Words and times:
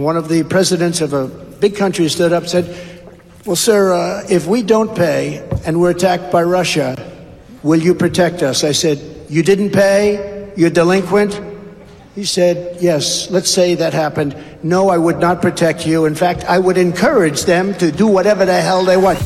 One 0.00 0.16
of 0.16 0.30
the 0.30 0.44
presidents 0.44 1.02
of 1.02 1.12
a 1.12 1.26
big 1.60 1.76
country 1.76 2.08
stood 2.08 2.32
up 2.32 2.44
and 2.44 2.50
said, 2.50 3.04
Well, 3.44 3.54
sir, 3.54 3.92
uh, 3.92 4.24
if 4.30 4.46
we 4.46 4.62
don't 4.62 4.96
pay 4.96 5.46
and 5.66 5.78
we're 5.78 5.90
attacked 5.90 6.32
by 6.32 6.42
Russia, 6.42 6.96
will 7.62 7.80
you 7.80 7.94
protect 7.94 8.42
us? 8.42 8.64
I 8.64 8.72
said, 8.72 8.98
You 9.28 9.42
didn't 9.42 9.72
pay? 9.72 10.50
You're 10.56 10.70
delinquent? 10.70 11.38
He 12.14 12.24
said, 12.24 12.80
Yes, 12.80 13.30
let's 13.30 13.50
say 13.50 13.74
that 13.74 13.92
happened. 13.92 14.34
No, 14.62 14.88
I 14.88 14.96
would 14.96 15.18
not 15.18 15.42
protect 15.42 15.86
you. 15.86 16.06
In 16.06 16.14
fact, 16.14 16.46
I 16.46 16.58
would 16.58 16.78
encourage 16.78 17.44
them 17.44 17.74
to 17.74 17.92
do 17.92 18.06
whatever 18.06 18.46
the 18.46 18.58
hell 18.62 18.86
they 18.86 18.96
want. 18.96 19.20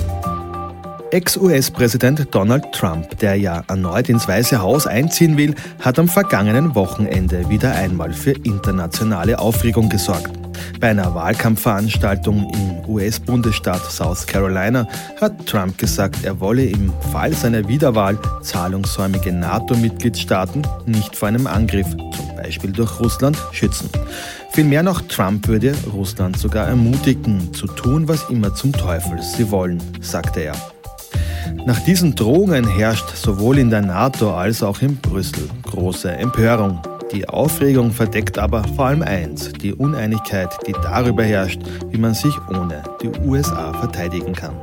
Ex-US-Präsident 1.13 2.35
Donald 2.35 2.73
Trump, 2.73 3.21
der 3.21 3.37
ja 3.37 3.63
erneut 3.69 4.09
ins 4.09 4.27
Weiße 4.27 4.61
Haus 4.61 4.89
einziehen 4.89 5.37
will, 5.37 5.55
hat 5.79 6.01
am 6.01 6.09
vergangenen 6.09 6.75
Wochenende 6.75 7.49
wieder 7.49 7.77
einmal 7.77 8.13
für 8.13 8.33
internationale 8.33 9.39
Aufregung 9.39 9.89
gesorgt. 9.89 10.44
Bei 10.81 10.91
einer 10.91 11.15
Wahlkampfveranstaltung 11.15 12.53
im 12.53 12.89
US-Bundesstaat 12.89 13.91
South 13.91 14.27
Carolina 14.27 14.87
hat 15.21 15.47
Trump 15.47 15.79
gesagt, 15.79 16.25
er 16.25 16.41
wolle 16.41 16.65
im 16.65 16.93
Fall 17.13 17.33
seiner 17.33 17.67
Wiederwahl 17.69 18.19
zahlungssäumige 18.43 19.33
NATO-Mitgliedstaaten 19.33 20.63
nicht 20.87 21.17
vor 21.17 21.29
einem 21.29 21.47
Angriff, 21.47 21.89
zum 21.91 22.37
Beispiel 22.37 22.73
durch 22.73 23.01
Russland, 23.01 23.39
schützen. 23.53 23.89
Vielmehr 24.51 24.83
noch 24.83 25.01
Trump 25.03 25.49
würde 25.49 25.75
Russland 25.93 26.39
sogar 26.39 26.69
ermutigen, 26.69 27.53
zu 27.55 27.67
tun, 27.67 28.07
was 28.09 28.29
immer 28.31 28.55
zum 28.55 28.73
Teufel 28.73 29.21
sie 29.23 29.51
wollen, 29.51 29.83
sagte 30.01 30.41
er. 30.41 30.55
Nach 31.67 31.81
diesen 31.81 32.15
Drohungen 32.15 32.67
herrscht 32.67 33.17
sowohl 33.17 33.59
in 33.59 33.71
der 33.71 33.81
NATO 33.81 34.37
als 34.37 34.63
auch 34.63 34.83
in 34.83 34.97
Brüssel 34.97 35.49
große 35.63 36.11
Empörung. 36.11 36.81
Die 37.15 37.29
Aufregung 37.29 37.93
verdeckt 37.93 38.39
aber 38.39 38.65
vor 38.75 38.87
allem 38.87 39.03
eins, 39.03 39.53
die 39.53 39.73
Uneinigkeit, 39.73 40.51
die 40.67 40.73
darüber 40.73 41.23
herrscht, 41.23 41.61
wie 41.91 41.99
man 41.99 42.13
sich 42.13 42.37
ohne 42.49 42.83
die 43.01 43.11
USA 43.25 43.73
verteidigen 43.73 44.33
kann. 44.33 44.57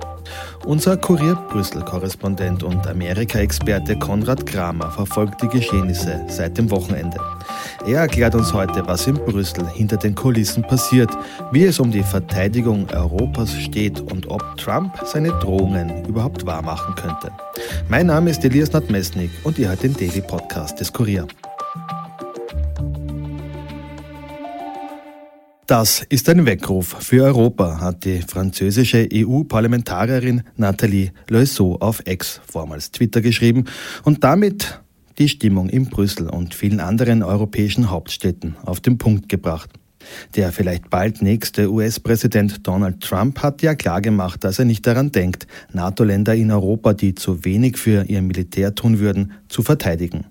Unser 0.66 0.97
Kurier 0.97 1.35
Brüssel-Korrespondent 1.49 2.61
und 2.63 2.85
Amerika-Experte 2.85 3.97
Konrad 3.97 4.45
Kramer 4.45 4.91
verfolgt 4.91 5.41
die 5.41 5.47
Geschehnisse 5.47 6.22
seit 6.27 6.57
dem 6.57 6.69
Wochenende. 6.69 7.17
Er 7.88 8.02
erklärt 8.02 8.35
uns 8.35 8.53
heute, 8.53 8.85
was 8.85 9.07
in 9.07 9.16
Brüssel 9.16 9.66
hinter 9.69 9.95
den 9.95 10.13
Kulissen 10.13 10.63
passiert, 10.63 11.09
wie 11.53 11.63
es 11.63 11.79
um 11.79 11.89
die 11.89 12.03
Verteidigung 12.03 12.85
Europas 12.94 13.53
steht 13.55 14.02
und 14.11 14.29
ob 14.29 14.57
Trump 14.57 14.94
seine 15.05 15.29
Drohungen 15.39 16.05
überhaupt 16.05 16.45
wahrmachen 16.45 16.95
könnte. 16.95 17.31
Mein 17.88 18.07
Name 18.07 18.29
ist 18.29 18.44
Elias 18.44 18.73
Nadmesnik 18.73 19.31
und 19.45 19.57
ihr 19.57 19.69
hört 19.69 19.83
den 19.83 19.94
Daily 19.94 20.22
Podcast 20.22 20.79
des 20.81 20.91
Kurier. 20.91 21.25
Das 25.72 26.05
ist 26.09 26.27
ein 26.27 26.45
Weckruf 26.45 26.97
für 27.00 27.23
Europa, 27.23 27.80
hat 27.80 28.03
die 28.03 28.22
französische 28.22 29.08
EU-Parlamentarierin 29.14 30.44
Nathalie 30.58 31.13
Loiseau 31.30 31.78
auf 31.80 32.02
Ex, 32.03 32.41
vormals 32.45 32.91
Twitter, 32.91 33.22
geschrieben 33.22 33.63
und 34.03 34.22
damit 34.22 34.81
die 35.18 35.29
Stimmung 35.29 35.69
in 35.69 35.85
Brüssel 35.85 36.28
und 36.28 36.53
vielen 36.53 36.81
anderen 36.81 37.23
europäischen 37.23 37.90
Hauptstädten 37.90 38.57
auf 38.66 38.81
den 38.81 38.97
Punkt 38.97 39.29
gebracht. 39.29 39.69
Der 40.35 40.51
vielleicht 40.51 40.90
bald 40.90 41.22
nächste 41.22 41.72
US-Präsident 41.72 42.68
Donald 42.68 43.00
Trump 43.00 43.41
hat 43.41 43.62
ja 43.62 43.74
klargemacht, 43.74 44.44
dass 44.44 44.59
er 44.59 44.66
nicht 44.66 44.85
daran 44.85 45.13
denkt, 45.13 45.47
NATO-Länder 45.72 46.35
in 46.35 46.51
Europa, 46.51 46.91
die 46.91 47.16
zu 47.16 47.45
wenig 47.45 47.78
für 47.78 48.03
ihr 48.09 48.22
Militär 48.22 48.75
tun 48.75 49.00
würden, 49.00 49.31
zu 49.47 49.62
verteidigen. 49.62 50.25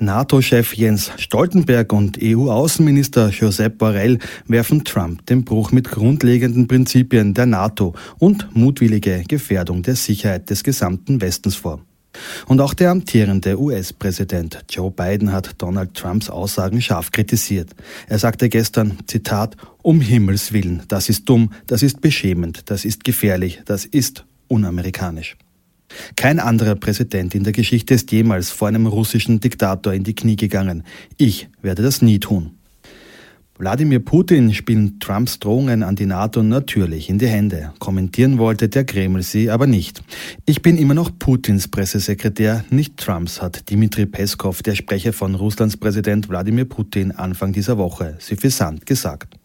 NATO-Chef 0.00 0.74
Jens 0.74 1.12
Stoltenberg 1.18 1.92
und 1.92 2.18
EU-Außenminister 2.20 3.28
Josep 3.30 3.78
Borrell 3.78 4.18
werfen 4.46 4.84
Trump 4.84 5.24
den 5.26 5.44
Bruch 5.44 5.70
mit 5.70 5.90
grundlegenden 5.90 6.66
Prinzipien 6.66 7.32
der 7.34 7.46
NATO 7.46 7.94
und 8.18 8.54
mutwillige 8.56 9.22
Gefährdung 9.28 9.82
der 9.82 9.96
Sicherheit 9.96 10.50
des 10.50 10.64
gesamten 10.64 11.20
Westens 11.20 11.54
vor. 11.54 11.80
Und 12.46 12.60
auch 12.60 12.74
der 12.74 12.90
amtierende 12.90 13.58
US-Präsident 13.58 14.64
Joe 14.68 14.90
Biden 14.90 15.32
hat 15.32 15.50
Donald 15.58 15.94
Trumps 15.94 16.30
Aussagen 16.30 16.80
scharf 16.80 17.10
kritisiert. 17.10 17.70
Er 18.08 18.18
sagte 18.18 18.48
gestern, 18.48 18.98
Zitat, 19.06 19.56
um 19.82 20.00
Himmels 20.00 20.52
willen, 20.52 20.82
das 20.88 21.08
ist 21.08 21.28
dumm, 21.28 21.52
das 21.66 21.82
ist 21.82 22.00
beschämend, 22.00 22.70
das 22.70 22.84
ist 22.84 23.04
gefährlich, 23.04 23.62
das 23.64 23.84
ist 23.84 24.24
unamerikanisch. 24.48 25.36
Kein 26.16 26.40
anderer 26.40 26.74
Präsident 26.74 27.34
in 27.34 27.44
der 27.44 27.52
Geschichte 27.52 27.94
ist 27.94 28.12
jemals 28.12 28.50
vor 28.50 28.68
einem 28.68 28.86
russischen 28.86 29.40
Diktator 29.40 29.92
in 29.92 30.04
die 30.04 30.14
Knie 30.14 30.36
gegangen. 30.36 30.84
Ich 31.16 31.48
werde 31.62 31.82
das 31.82 32.02
nie 32.02 32.20
tun. 32.20 32.52
Wladimir 33.56 34.00
Putin 34.00 34.52
spielen 34.52 34.98
Trumps 34.98 35.38
Drohungen 35.38 35.84
an 35.84 35.94
die 35.94 36.06
NATO 36.06 36.42
natürlich 36.42 37.08
in 37.08 37.18
die 37.18 37.28
Hände. 37.28 37.72
Kommentieren 37.78 38.38
wollte 38.38 38.68
der 38.68 38.84
Kreml 38.84 39.22
sie 39.22 39.48
aber 39.48 39.68
nicht. 39.68 40.02
Ich 40.44 40.60
bin 40.60 40.76
immer 40.76 40.94
noch 40.94 41.16
Putins 41.16 41.68
Pressesekretär, 41.68 42.64
nicht 42.70 42.96
Trumps, 42.96 43.40
hat 43.40 43.70
Dmitri 43.70 44.06
Peskov, 44.06 44.62
der 44.62 44.74
Sprecher 44.74 45.12
von 45.12 45.36
Russlands 45.36 45.76
Präsident 45.76 46.28
Wladimir 46.28 46.64
Putin, 46.64 47.12
Anfang 47.12 47.52
dieser 47.52 47.78
Woche 47.78 48.16
suffisant 48.18 48.86
gesagt. 48.86 49.38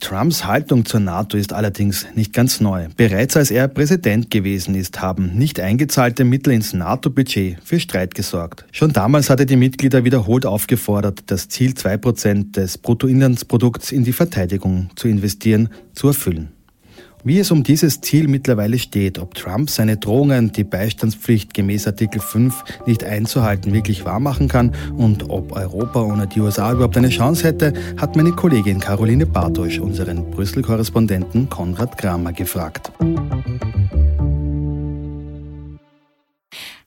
Trumps 0.00 0.46
Haltung 0.46 0.84
zur 0.86 1.00
NATO 1.00 1.36
ist 1.36 1.52
allerdings 1.52 2.06
nicht 2.14 2.32
ganz 2.32 2.60
neu. 2.60 2.88
Bereits 2.96 3.36
als 3.36 3.50
er 3.50 3.68
Präsident 3.68 4.30
gewesen 4.30 4.74
ist, 4.74 5.00
haben 5.00 5.36
nicht 5.36 5.60
eingezahlte 5.60 6.24
Mittel 6.24 6.52
ins 6.52 6.72
NATO-Budget 6.72 7.58
für 7.62 7.78
Streit 7.78 8.14
gesorgt. 8.14 8.64
Schon 8.72 8.92
damals 8.92 9.28
hatte 9.28 9.46
die 9.46 9.56
Mitglieder 9.56 10.04
wiederholt 10.04 10.46
aufgefordert, 10.46 11.24
das 11.26 11.48
Ziel 11.48 11.72
2% 11.72 12.52
des 12.52 12.78
Bruttoinlandsprodukts 12.78 13.92
in 13.92 14.04
die 14.04 14.12
Verteidigung 14.12 14.90
zu 14.96 15.06
investieren, 15.08 15.68
zu 15.92 16.08
erfüllen. 16.08 16.48
Wie 17.22 17.38
es 17.38 17.50
um 17.50 17.62
dieses 17.62 18.00
Ziel 18.00 18.28
mittlerweile 18.28 18.78
steht, 18.78 19.18
ob 19.18 19.34
Trump 19.34 19.68
seine 19.68 19.98
Drohungen, 19.98 20.52
die 20.52 20.64
Beistandspflicht 20.64 21.52
gemäß 21.52 21.86
Artikel 21.86 22.18
5 22.18 22.64
nicht 22.86 23.04
einzuhalten, 23.04 23.74
wirklich 23.74 24.06
wahrmachen 24.06 24.48
kann 24.48 24.74
und 24.96 25.28
ob 25.28 25.52
Europa 25.52 26.00
ohne 26.00 26.26
die 26.26 26.40
USA 26.40 26.72
überhaupt 26.72 26.96
eine 26.96 27.10
Chance 27.10 27.44
hätte, 27.44 27.74
hat 27.98 28.16
meine 28.16 28.32
Kollegin 28.32 28.80
Caroline 28.80 29.26
Bartosch 29.26 29.80
unseren 29.80 30.30
Brüssel-Korrespondenten 30.30 31.50
Konrad 31.50 31.98
Kramer 31.98 32.32
gefragt. 32.32 32.90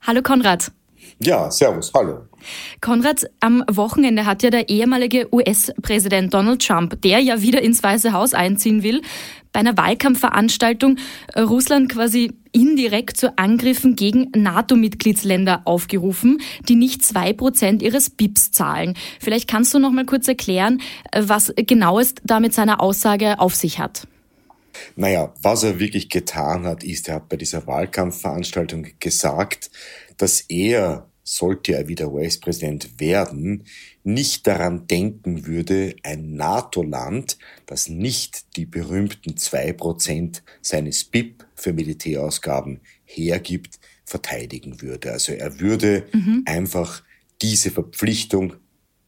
Hallo 0.02 0.22
Konrad. 0.24 0.72
Ja, 1.20 1.50
servus, 1.52 1.92
hallo. 1.96 2.28
Konrad, 2.82 3.26
am 3.40 3.64
Wochenende 3.72 4.26
hat 4.26 4.44
ja 4.44 4.50
der 4.50 4.70
ehemalige 4.70 5.34
US-Präsident 5.34 6.34
Donald 6.34 6.66
Trump, 6.66 7.02
der 7.02 7.20
ja 7.20 7.42
wieder 7.42 7.62
ins 7.62 7.82
Weiße 7.82 8.14
Haus 8.14 8.34
einziehen 8.34 8.84
will, 8.84 9.02
bei 9.54 9.60
einer 9.60 9.78
Wahlkampfveranstaltung 9.78 10.98
äh, 11.34 11.42
Russland 11.42 11.92
quasi 11.92 12.34
indirekt 12.52 13.18
zu 13.18 13.38
Angriffen 13.38 13.96
gegen 13.96 14.32
NATO-Mitgliedsländer 14.36 15.62
aufgerufen, 15.66 16.42
die 16.68 16.76
nicht 16.76 17.06
zwei 17.06 17.34
Prozent 17.34 17.82
ihres 17.82 18.10
BIPs 18.10 18.52
zahlen. 18.52 18.96
Vielleicht 19.20 19.48
kannst 19.48 19.74
du 19.74 19.80
noch 19.80 19.92
mal 19.92 20.06
kurz 20.06 20.28
erklären, 20.28 20.82
äh, 21.12 21.22
was 21.26 21.54
genau 21.56 22.00
es 22.00 22.16
da 22.24 22.40
mit 22.40 22.54
seiner 22.54 22.82
Aussage 22.82 23.40
auf 23.40 23.56
sich 23.56 23.80
hat. 23.80 24.08
Naja, 24.96 25.32
was 25.42 25.64
er 25.64 25.80
wirklich 25.80 26.10
getan 26.10 26.66
hat, 26.66 26.84
ist, 26.84 27.08
er 27.08 27.16
hat 27.16 27.30
bei 27.30 27.38
dieser 27.38 27.68
Wahlkampfveranstaltung 27.68 28.88
gesagt, 29.00 29.70
dass 30.18 30.42
er, 30.42 31.10
sollte 31.24 31.74
er 31.74 31.88
wieder 31.88 32.12
US-Präsident 32.12 33.00
werden, 33.00 33.64
nicht 34.04 34.46
daran 34.46 34.88
denken 34.88 35.46
würde, 35.46 35.96
ein 36.04 36.36
NATO-Land, 36.36 37.38
das 37.66 37.88
nicht 37.88 38.58
die 38.58 38.66
berühmten 38.66 39.38
zwei 39.38 39.72
Prozent 39.72 40.44
seines 40.62 41.06
BIP 41.06 41.46
für 41.56 41.74
Militärausgaben 41.74 42.82
hergibt, 43.06 43.80
verteidigen 44.06 44.82
würde. 44.82 45.12
Also 45.12 45.32
er 45.32 45.60
würde 45.60 46.06
mhm. 46.12 46.44
einfach 46.46 47.04
diese 47.42 47.72
Verpflichtung, 47.72 48.56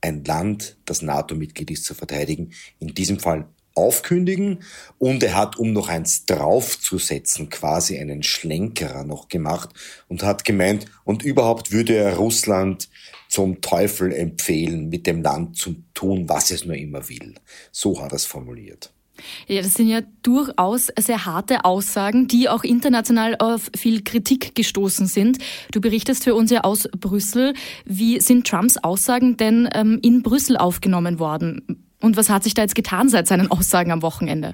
ein 0.01 0.23
Land, 0.23 0.77
das 0.85 1.01
NATO-Mitglied 1.01 1.71
ist, 1.71 1.85
zu 1.85 1.95
verteidigen, 1.95 2.51
in 2.79 2.93
diesem 2.93 3.19
Fall 3.19 3.47
aufkündigen 3.75 4.59
und 4.97 5.21
er 5.21 5.35
hat, 5.35 5.57
um 5.57 5.73
noch 5.73 5.89
eins 5.89 6.25
draufzusetzen, 6.25 7.49
quasi 7.49 7.97
einen 7.99 8.23
Schlenkerer 8.23 9.03
noch 9.03 9.27
gemacht 9.27 9.69
und 10.07 10.23
hat 10.23 10.45
gemeint, 10.45 10.85
und 11.03 11.23
überhaupt 11.23 11.71
würde 11.71 11.95
er 11.95 12.15
Russland 12.15 12.89
zum 13.29 13.61
Teufel 13.61 14.13
empfehlen, 14.13 14.89
mit 14.89 15.07
dem 15.07 15.21
Land 15.21 15.57
zu 15.57 15.75
tun, 15.93 16.29
was 16.29 16.51
es 16.51 16.65
nur 16.65 16.75
immer 16.75 17.09
will. 17.09 17.35
So 17.71 18.01
hat 18.01 18.11
er 18.11 18.15
es 18.15 18.25
formuliert. 18.25 18.91
Ja, 19.47 19.61
das 19.61 19.75
sind 19.75 19.87
ja 19.87 20.01
durchaus 20.23 20.91
sehr 20.99 21.25
harte 21.25 21.63
Aussagen, 21.63 22.27
die 22.27 22.49
auch 22.49 22.63
international 22.63 23.35
auf 23.39 23.69
viel 23.75 24.03
Kritik 24.03 24.55
gestoßen 24.55 25.07
sind. 25.07 25.37
Du 25.71 25.79
berichtest 25.79 26.23
für 26.23 26.35
uns 26.35 26.51
ja 26.51 26.61
aus 26.61 26.89
Brüssel. 26.99 27.53
Wie 27.85 28.19
sind 28.19 28.45
Trumps 28.45 28.77
Aussagen 28.77 29.37
denn 29.37 29.69
ähm, 29.73 29.99
in 30.01 30.21
Brüssel 30.21 30.57
aufgenommen 30.57 31.19
worden? 31.19 31.84
Und 32.05 32.17
was 32.17 32.29
hat 32.29 32.43
sich 32.43 32.53
da 32.53 32.61
jetzt 32.61 32.75
getan 32.75 33.09
seit 33.09 33.25
seinen 33.25 33.49
Aussagen 33.49 33.89
am 33.89 34.03
Wochenende? 34.03 34.53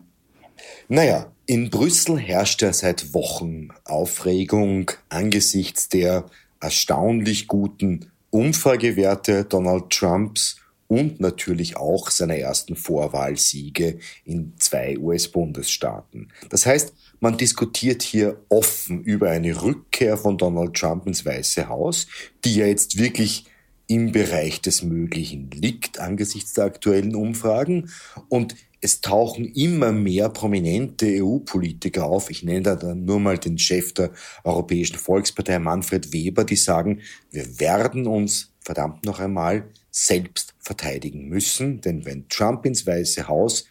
Naja, 0.88 1.34
in 1.48 1.70
Brüssel 1.70 2.18
herrscht 2.18 2.62
ja 2.62 2.72
seit 2.72 3.14
Wochen 3.14 3.68
Aufregung 3.84 4.90
angesichts 5.10 5.90
der 5.90 6.28
erstaunlich 6.62 7.50
guten 7.50 8.10
Umfragewerte 8.30 9.44
Donald 9.44 9.90
Trumps 9.90 10.62
und 10.88 11.20
natürlich 11.20 11.76
auch 11.76 12.10
seiner 12.10 12.38
ersten 12.38 12.78
Vorwahlsiege 12.78 14.00
in 14.24 14.54
zwei 14.58 14.98
US-Bundesstaaten. 14.98 16.30
Das 16.48 16.66
heißt, 16.66 16.94
man 17.20 17.38
diskutiert 17.38 18.02
hier 18.02 18.40
offen 18.48 19.04
über 19.04 19.30
eine 19.30 19.62
Rückkehr 19.62 20.16
von 20.16 20.38
Donald 20.38 20.74
Trump 20.74 21.06
ins 21.06 21.26
Weiße 21.26 21.68
Haus, 21.68 22.08
die 22.46 22.56
ja 22.56 22.66
jetzt 22.68 22.98
wirklich 22.98 23.51
im 23.92 24.14
Bereich 24.14 24.62
des 24.62 24.84
Möglichen 24.84 25.52
liegt 25.52 26.00
angesichts 26.00 26.54
der 26.54 26.64
aktuellen 26.64 27.14
Umfragen. 27.14 27.90
Und 28.30 28.56
es 28.80 29.02
tauchen 29.02 29.54
immer 29.54 29.92
mehr 29.92 30.30
prominente 30.30 31.08
EU-Politiker 31.22 32.06
auf. 32.06 32.30
Ich 32.30 32.42
nenne 32.42 32.62
da 32.62 32.76
dann 32.78 33.04
nur 33.04 33.20
mal 33.20 33.38
den 33.38 33.58
Chef 33.58 33.94
der 33.94 34.12
Europäischen 34.46 34.98
Volkspartei, 34.98 35.60
Manfred 35.60 36.14
Weber, 36.14 36.46
die 36.46 36.56
sagen, 36.56 37.02
wir 37.32 37.60
werden 37.60 38.08
uns 38.08 38.54
verdammt 38.62 39.06
noch 39.06 39.20
einmal 39.20 39.66
selbst 39.92 40.54
verteidigen 40.60 41.28
müssen, 41.28 41.82
denn 41.82 42.06
wenn 42.06 42.30
Trump 42.30 42.66
ins 42.66 42.88
Weiße 42.88 43.28
Haus 43.28 43.66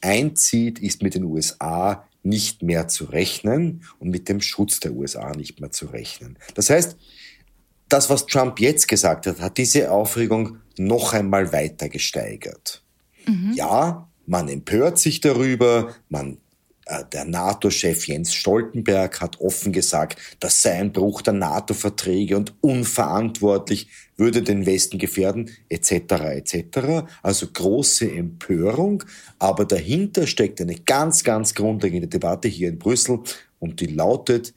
einzieht, 0.00 0.78
ist 0.78 1.02
mit 1.02 1.16
den 1.16 1.24
USA 1.24 2.06
nicht 2.22 2.62
mehr 2.62 2.86
zu 2.86 3.06
rechnen 3.06 3.82
und 3.98 4.10
mit 4.10 4.28
dem 4.28 4.40
Schutz 4.40 4.78
der 4.78 4.92
USA 4.92 5.34
nicht 5.34 5.60
mehr 5.60 5.72
zu 5.72 5.86
rechnen. 5.86 6.38
Das 6.54 6.70
heißt, 6.70 6.96
das, 7.88 8.10
was 8.10 8.26
Trump 8.26 8.60
jetzt 8.60 8.88
gesagt 8.88 9.26
hat, 9.26 9.40
hat 9.40 9.58
diese 9.58 9.90
Aufregung 9.90 10.58
noch 10.76 11.12
einmal 11.12 11.52
weiter 11.52 11.88
gesteigert. 11.88 12.82
Mhm. 13.26 13.52
Ja, 13.54 14.08
man 14.26 14.48
empört 14.48 14.98
sich 14.98 15.20
darüber, 15.20 15.94
man 16.08 16.38
äh, 16.86 17.04
der 17.12 17.24
NATO-Chef 17.24 18.06
Jens 18.06 18.34
Stoltenberg 18.34 19.20
hat 19.20 19.40
offen 19.40 19.72
gesagt, 19.72 20.18
das 20.40 20.62
sei 20.62 20.72
ein 20.72 20.92
Bruch 20.92 21.22
der 21.22 21.32
NATO-Verträge 21.32 22.36
und 22.36 22.54
unverantwortlich, 22.60 23.88
würde 24.16 24.42
den 24.42 24.66
Westen 24.66 24.98
gefährden, 24.98 25.50
etc. 25.68 25.92
etc. 25.92 27.06
Also 27.22 27.48
große 27.52 28.10
Empörung, 28.10 29.02
aber 29.38 29.64
dahinter 29.64 30.26
steckt 30.26 30.60
eine 30.60 30.76
ganz, 30.76 31.24
ganz 31.24 31.54
grundlegende 31.54 32.08
Debatte 32.08 32.48
hier 32.48 32.68
in 32.68 32.78
Brüssel 32.78 33.20
und 33.58 33.80
die 33.80 33.86
lautet, 33.86 34.54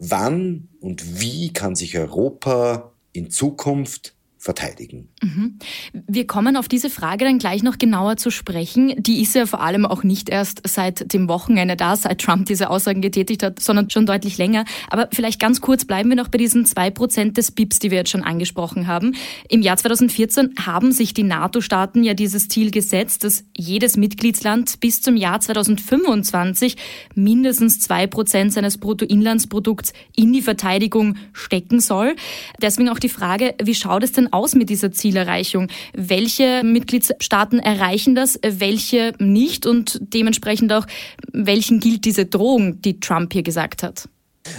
wann 0.00 0.68
und 0.80 1.20
wie 1.20 1.52
kann 1.52 1.76
sich 1.76 1.96
Europa 1.96 2.92
in 3.12 3.30
Zukunft 3.30 4.14
verteidigen. 4.40 5.10
Mhm. 5.22 5.58
Wir 5.92 6.26
kommen 6.26 6.56
auf 6.56 6.66
diese 6.66 6.88
Frage 6.88 7.26
dann 7.26 7.38
gleich 7.38 7.62
noch 7.62 7.76
genauer 7.76 8.16
zu 8.16 8.30
sprechen. 8.30 8.94
Die 8.96 9.20
ist 9.20 9.34
ja 9.34 9.44
vor 9.44 9.60
allem 9.60 9.84
auch 9.84 10.02
nicht 10.02 10.30
erst 10.30 10.62
seit 10.66 11.12
dem 11.12 11.28
Wochenende 11.28 11.76
da, 11.76 11.94
seit 11.94 12.22
Trump 12.22 12.46
diese 12.46 12.70
Aussagen 12.70 13.02
getätigt 13.02 13.42
hat, 13.42 13.60
sondern 13.60 13.90
schon 13.90 14.06
deutlich 14.06 14.38
länger. 14.38 14.64
Aber 14.88 15.08
vielleicht 15.12 15.40
ganz 15.40 15.60
kurz 15.60 15.84
bleiben 15.84 16.08
wir 16.08 16.16
noch 16.16 16.28
bei 16.28 16.38
diesen 16.38 16.64
zwei 16.64 16.90
Prozent 16.90 17.36
des 17.36 17.50
BIPs, 17.50 17.80
die 17.80 17.90
wir 17.90 17.98
jetzt 17.98 18.10
schon 18.10 18.22
angesprochen 18.22 18.86
haben. 18.86 19.14
Im 19.50 19.60
Jahr 19.60 19.76
2014 19.76 20.54
haben 20.64 20.92
sich 20.92 21.12
die 21.12 21.22
NATO-Staaten 21.22 22.02
ja 22.02 22.14
dieses 22.14 22.48
Ziel 22.48 22.70
gesetzt, 22.70 23.24
dass 23.24 23.44
jedes 23.54 23.98
Mitgliedsland 23.98 24.80
bis 24.80 25.02
zum 25.02 25.18
Jahr 25.18 25.40
2025 25.40 26.76
mindestens 27.14 27.78
zwei 27.78 28.06
Prozent 28.06 28.54
seines 28.54 28.78
Bruttoinlandsprodukts 28.78 29.92
in 30.16 30.32
die 30.32 30.40
Verteidigung 30.40 31.16
stecken 31.34 31.80
soll. 31.80 32.16
Deswegen 32.62 32.88
auch 32.88 32.98
die 32.98 33.10
Frage, 33.10 33.54
wie 33.62 33.74
schaut 33.74 34.02
es 34.02 34.12
denn 34.12 34.29
aus 34.32 34.54
mit 34.54 34.70
dieser 34.70 34.92
Zielerreichung? 34.92 35.68
Welche 35.92 36.62
Mitgliedstaaten 36.64 37.58
erreichen 37.58 38.14
das, 38.14 38.38
welche 38.42 39.12
nicht 39.18 39.66
und 39.66 39.98
dementsprechend 40.00 40.72
auch, 40.72 40.86
welchen 41.32 41.80
gilt 41.80 42.04
diese 42.04 42.26
Drohung, 42.26 42.80
die 42.82 43.00
Trump 43.00 43.32
hier 43.32 43.42
gesagt 43.42 43.82
hat? 43.82 44.08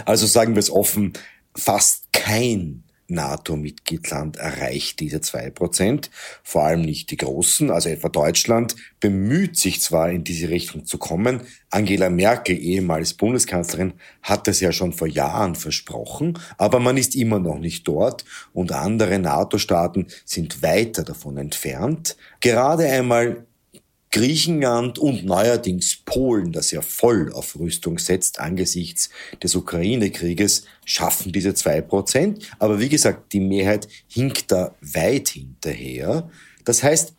Also 0.04 0.26
sagen 0.26 0.54
wir 0.54 0.60
es 0.60 0.70
offen, 0.70 1.12
fast 1.54 2.12
kein 2.12 2.84
NATO-Mitgliedsland 3.08 4.36
erreicht 4.36 5.00
diese 5.00 5.20
zwei 5.20 5.50
Prozent, 5.50 6.10
vor 6.42 6.64
allem 6.64 6.82
nicht 6.82 7.10
die 7.10 7.16
großen, 7.16 7.70
also 7.70 7.88
etwa 7.88 8.08
Deutschland 8.08 8.76
bemüht 9.00 9.56
sich 9.56 9.80
zwar 9.80 10.10
in 10.10 10.24
diese 10.24 10.48
Richtung 10.48 10.86
zu 10.86 10.98
kommen, 10.98 11.42
Angela 11.70 12.10
Merkel, 12.10 12.56
ehemals 12.58 13.14
Bundeskanzlerin, 13.14 13.94
hat 14.22 14.46
das 14.46 14.60
ja 14.60 14.72
schon 14.72 14.92
vor 14.92 15.08
Jahren 15.08 15.54
versprochen, 15.54 16.38
aber 16.58 16.80
man 16.80 16.96
ist 16.96 17.14
immer 17.14 17.38
noch 17.38 17.58
nicht 17.58 17.86
dort 17.88 18.24
und 18.52 18.72
andere 18.72 19.18
NATO-Staaten 19.18 20.06
sind 20.24 20.62
weiter 20.62 21.02
davon 21.02 21.36
entfernt. 21.36 22.16
Gerade 22.40 22.84
einmal 22.86 23.46
Griechenland 24.12 24.98
und 24.98 25.24
neuerdings 25.24 25.96
Polen, 26.04 26.52
das 26.52 26.70
ja 26.70 26.82
voll 26.82 27.32
auf 27.32 27.58
Rüstung 27.58 27.98
setzt 27.98 28.38
angesichts 28.40 29.08
des 29.42 29.54
Ukraine-Krieges, 29.54 30.66
schaffen 30.84 31.32
diese 31.32 31.54
zwei 31.54 31.80
Prozent. 31.80 32.50
Aber 32.58 32.78
wie 32.78 32.90
gesagt, 32.90 33.32
die 33.32 33.40
Mehrheit 33.40 33.88
hinkt 34.06 34.52
da 34.52 34.74
weit 34.82 35.30
hinterher. 35.30 36.30
Das 36.64 36.82
heißt, 36.82 37.14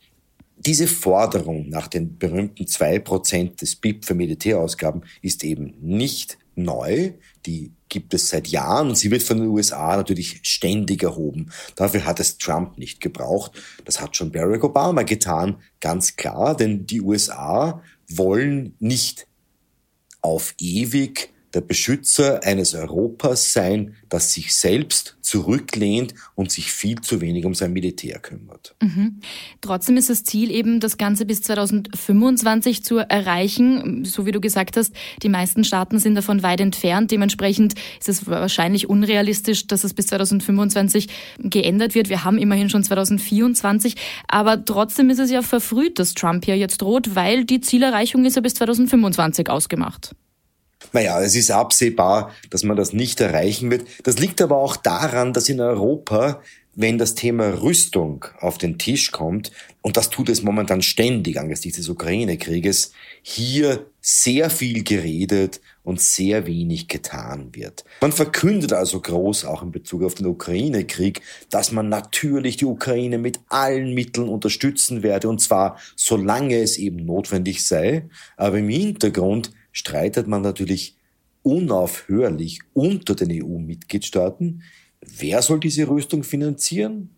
diese 0.57 0.88
Forderung 0.88 1.68
nach 1.68 1.88
den 1.88 2.18
berühmten 2.18 2.68
zwei 2.68 3.00
Prozent 3.00 3.62
des 3.62 3.75
BIP 3.75 4.06
für 4.06 4.13
Militärausgaben 4.13 5.04
ist 5.22 5.44
eben 5.44 5.74
nicht 5.81 6.38
neu. 6.56 7.13
Die 7.48 7.72
gibt 7.94 8.16
es 8.16 8.28
seit 8.30 8.48
Jahren 8.48 8.90
und 8.90 8.98
sie 8.98 9.12
wird 9.12 9.22
von 9.22 9.38
den 9.38 9.50
USA 9.50 9.95
natürlich 9.95 10.40
ständig 10.42 11.04
erhoben. 11.04 11.51
Dafür 11.75 12.06
hat 12.06 12.19
es 12.19 12.40
Trump 12.40 12.80
nicht 12.80 13.00
gebraucht. 13.01 13.51
Das 13.86 14.01
hat 14.01 14.18
schon 14.18 14.31
Barack 14.31 14.63
Obama 14.63 15.04
getan, 15.04 15.57
ganz 15.80 16.16
klar, 16.16 16.57
denn 16.57 16.88
die 16.88 17.01
USA 17.01 17.84
wollen 18.10 18.75
nicht 18.80 19.28
auf 20.22 20.56
ewig 20.60 21.32
der 21.54 21.62
Beschützer 21.62 22.44
eines 22.44 22.74
Europas 22.74 23.54
sein, 23.54 23.96
das 24.10 24.34
sich 24.34 24.54
selbst 24.54 25.18
zurücklehnt 25.22 26.14
und 26.36 26.52
sich 26.52 26.72
viel 26.72 27.02
zu 27.02 27.22
wenig 27.22 27.46
um 27.46 27.54
sein 27.54 27.74
Militär 27.74 28.20
kümmert. 28.20 28.76
Mhm. 28.82 29.20
Trotzdem 29.62 29.98
ist 29.98 30.10
das 30.10 30.24
Ziel 30.24 30.52
eben, 30.52 30.80
das 30.80 30.98
Ganze 30.98 31.26
bis 31.26 31.42
2025 31.44 32.84
zu 32.84 32.98
erreichen. 32.98 34.04
So 34.06 34.26
wie 34.26 34.31
du 34.31 34.42
gesagt 34.42 34.78
hast, 34.78 34.94
die 35.22 35.30
meisten 35.30 35.64
Staaten 35.64 36.00
sind 36.00 36.16
davon 36.16 36.44
weit 36.44 36.60
entfernt. 36.60 37.12
Dementsprechend 37.12 37.76
ist 38.00 38.10
es 38.10 38.28
wahrscheinlich 38.28 38.90
unrealistisch, 38.90 39.68
dass 39.68 39.83
es 39.83 39.94
bis 39.94 40.07
2025 40.07 41.07
geändert 41.40 41.95
wird. 41.95 42.10
Wir 42.10 42.24
haben 42.24 42.38
immerhin 42.38 42.69
schon 42.69 42.83
2024. 42.83 43.95
Aber 44.28 44.64
trotzdem 44.64 45.10
ist 45.10 45.19
es 45.19 45.31
ja 45.31 45.42
verfrüht, 45.42 46.00
dass 46.00 46.14
Trump 46.14 46.45
hier 46.45 46.57
jetzt 46.57 46.81
droht, 46.81 47.16
weil 47.16 47.45
die 47.45 47.62
Zielerreichung 47.62 48.26
ist 48.26 48.36
ja 48.36 48.42
bis 48.42 48.56
2025 48.56 49.50
ausgemacht. 49.50 50.16
Naja, 50.92 51.21
es 51.21 51.35
ist 51.35 51.52
absehbar, 51.52 52.31
dass 52.49 52.63
man 52.63 52.78
das 52.78 52.94
nicht 52.94 53.21
erreichen 53.21 53.71
wird. 53.71 53.87
Das 54.04 54.19
liegt 54.19 54.42
aber 54.42 54.57
auch 54.57 54.75
daran, 54.75 55.33
dass 55.33 55.49
in 55.49 55.61
Europa, 55.61 56.42
wenn 56.75 56.97
das 56.97 57.16
Thema 57.16 57.61
Rüstung 57.61 58.25
auf 58.40 58.57
den 58.57 58.78
Tisch 58.78 59.11
kommt, 59.11 59.52
und 59.81 59.97
das 59.97 60.09
tut 60.09 60.30
es 60.30 60.44
momentan 60.44 60.81
ständig 60.81 61.40
angesichts 61.40 61.78
des 61.78 61.90
Ukraine-Krieges, 61.90 62.94
hier 63.21 63.85
sehr 64.02 64.49
viel 64.49 64.83
geredet 64.83 65.61
und 65.83 65.99
sehr 65.99 66.47
wenig 66.47 66.87
getan 66.87 67.49
wird. 67.54 67.83
Man 68.02 68.11
verkündet 68.11 68.73
also 68.73 69.02
groß 69.02 69.45
auch 69.45 69.61
in 69.61 69.71
Bezug 69.71 70.04
auf 70.04 70.16
den 70.16 70.25
Ukraine-Krieg, 70.25 71.21
dass 71.49 71.71
man 71.71 71.90
natürlich 71.90 72.57
die 72.57 72.66
Ukraine 72.66 73.18
mit 73.18 73.40
allen 73.49 73.94
Mitteln 73.94 74.30
unterstützen 74.30 75.04
werde, 75.04 75.30
und 75.30 75.42
zwar 75.42 75.78
solange 75.95 76.57
es 76.57 76.78
eben 76.78 77.06
notwendig 77.06 77.66
sei. 77.66 78.06
Aber 78.37 78.57
im 78.57 78.69
Hintergrund 78.69 79.52
streitet 79.73 80.27
man 80.27 80.42
natürlich 80.42 80.95
unaufhörlich 81.42 82.59
unter 82.71 83.15
den 83.15 83.44
EU-Mitgliedstaaten, 83.44 84.63
wer 85.01 85.42
soll 85.42 85.59
diese 85.59 85.89
Rüstung 85.89 86.23
finanzieren? 86.23 87.09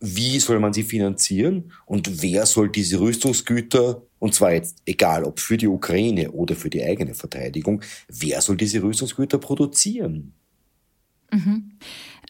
Wie 0.00 0.38
soll 0.38 0.60
man 0.60 0.72
sie 0.72 0.84
finanzieren? 0.84 1.72
Und 1.84 2.22
wer 2.22 2.46
soll 2.46 2.70
diese 2.70 3.00
Rüstungsgüter, 3.00 4.02
und 4.20 4.32
zwar 4.32 4.52
jetzt 4.52 4.78
egal 4.86 5.24
ob 5.24 5.40
für 5.40 5.56
die 5.56 5.66
Ukraine 5.66 6.30
oder 6.30 6.54
für 6.54 6.70
die 6.70 6.82
eigene 6.82 7.14
Verteidigung, 7.14 7.82
wer 8.08 8.40
soll 8.40 8.56
diese 8.56 8.82
Rüstungsgüter 8.82 9.38
produzieren? 9.38 10.32
Mhm. 11.30 11.72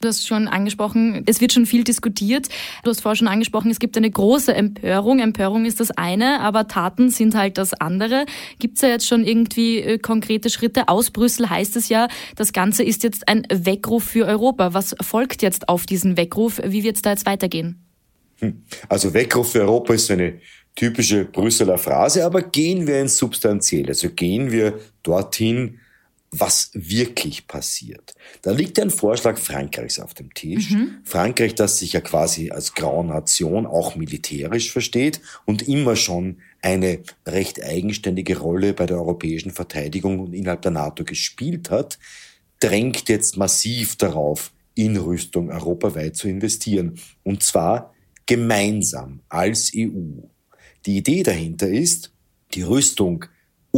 Du 0.01 0.07
hast 0.07 0.27
schon 0.29 0.47
angesprochen, 0.47 1.25
es 1.27 1.41
wird 1.41 1.53
schon 1.53 1.67
viel 1.67 1.83
diskutiert. 1.83 2.49
Du 2.85 2.91
hast 2.91 3.01
vorher 3.01 3.17
schon 3.17 3.27
angesprochen, 3.27 3.71
es 3.71 3.81
gibt 3.81 3.97
eine 3.97 4.11
große 4.11 4.55
Empörung. 4.55 5.19
Empörung 5.19 5.65
ist 5.65 5.81
das 5.81 5.91
eine, 5.91 6.41
aber 6.41 6.69
Taten 6.69 7.11
sind 7.11 7.35
halt 7.35 7.59
das 7.59 7.75
andere. 7.75 8.25
Gibt 8.61 8.77
es 8.77 8.83
ja 8.83 8.91
jetzt 8.91 9.09
schon 9.09 9.25
irgendwie 9.25 9.79
äh, 9.79 9.99
konkrete 9.99 10.51
Schritte? 10.51 10.89
Aus 10.89 11.11
Brüssel 11.11 11.51
heißt 11.51 11.75
es 11.75 11.89
ja, 11.89 12.07
das 12.37 12.53
Ganze 12.53 12.85
ist 12.85 13.03
jetzt 13.03 13.27
ein 13.29 13.45
Weckruf 13.51 14.05
für 14.05 14.25
Europa. 14.27 14.73
Was 14.73 14.95
folgt 15.01 15.43
jetzt 15.43 15.69
auf 15.69 15.85
diesen 15.85 16.17
Weckruf? 16.17 16.61
Wie 16.65 16.85
wird 16.85 16.97
es 16.97 17.03
da 17.03 17.11
jetzt 17.11 17.27
weitergehen? 17.27 17.85
Hm. 18.39 18.63
Also 18.89 19.13
Weckruf 19.15 19.51
für 19.53 19.63
Europa 19.63 19.95
ist 19.95 20.11
eine 20.13 20.41
typische 20.77 21.25
Brüsseler 21.25 21.77
Phrase, 21.77 22.25
aber 22.25 22.43
gehen 22.43 22.87
wir 22.87 23.01
ins 23.01 23.17
Substanzielle. 23.17 23.89
Also 23.89 24.11
gehen 24.11 24.53
wir 24.53 24.79
dorthin, 25.03 25.81
was 26.31 26.71
wirklich 26.75 27.47
passiert. 27.47 28.15
Da 28.43 28.51
liegt 28.51 28.79
ein 28.79 28.91
Vorschlag 28.91 29.39
Frankreichs 29.39 29.99
auf 29.99 30.15
dem 30.15 30.35
Tisch. 30.35 30.71
Mhm. 30.71 30.99
Frankreich, 31.05 31.55
das 31.55 31.79
sich 31.79 31.95
ja 31.95 32.01
quasi 32.01 32.51
als 32.51 32.75
graue 32.75 33.07
Nation 33.07 33.67
auch 33.67 33.97
militärisch 33.97 34.71
versteht 34.71 35.21
und 35.47 35.67
immer 35.69 35.97
schon 35.97 36.39
eine 36.61 37.01
recht 37.27 37.63
eigenständige 37.63 38.39
Rolle 38.39 38.75
bei 38.75 38.87
der 38.87 38.99
europäischen 38.99 39.53
Verteidigung 39.53 40.19
und 40.21 40.35
innerhalb 40.35 40.63
der 40.63 40.73
NATO 40.73 41.05
gespielt 41.05 41.71
hat, 41.71 41.99
drängt 42.61 43.09
jetzt 43.09 43.37
massiv 43.37 43.97
darauf, 43.97 44.53
in 44.75 44.97
Rüstung 44.97 45.51
europaweit 45.51 46.15
zu 46.15 46.29
investieren. 46.29 47.01
Und 47.25 47.43
zwar 47.43 47.95
gemeinsam 48.27 49.21
als 49.29 49.73
EU. 49.75 50.21
Die 50.87 50.99
Idee 50.99 51.25
dahinter 51.25 51.69
ist, 51.69 52.13
die 52.55 52.63
Rüstung 52.63 53.25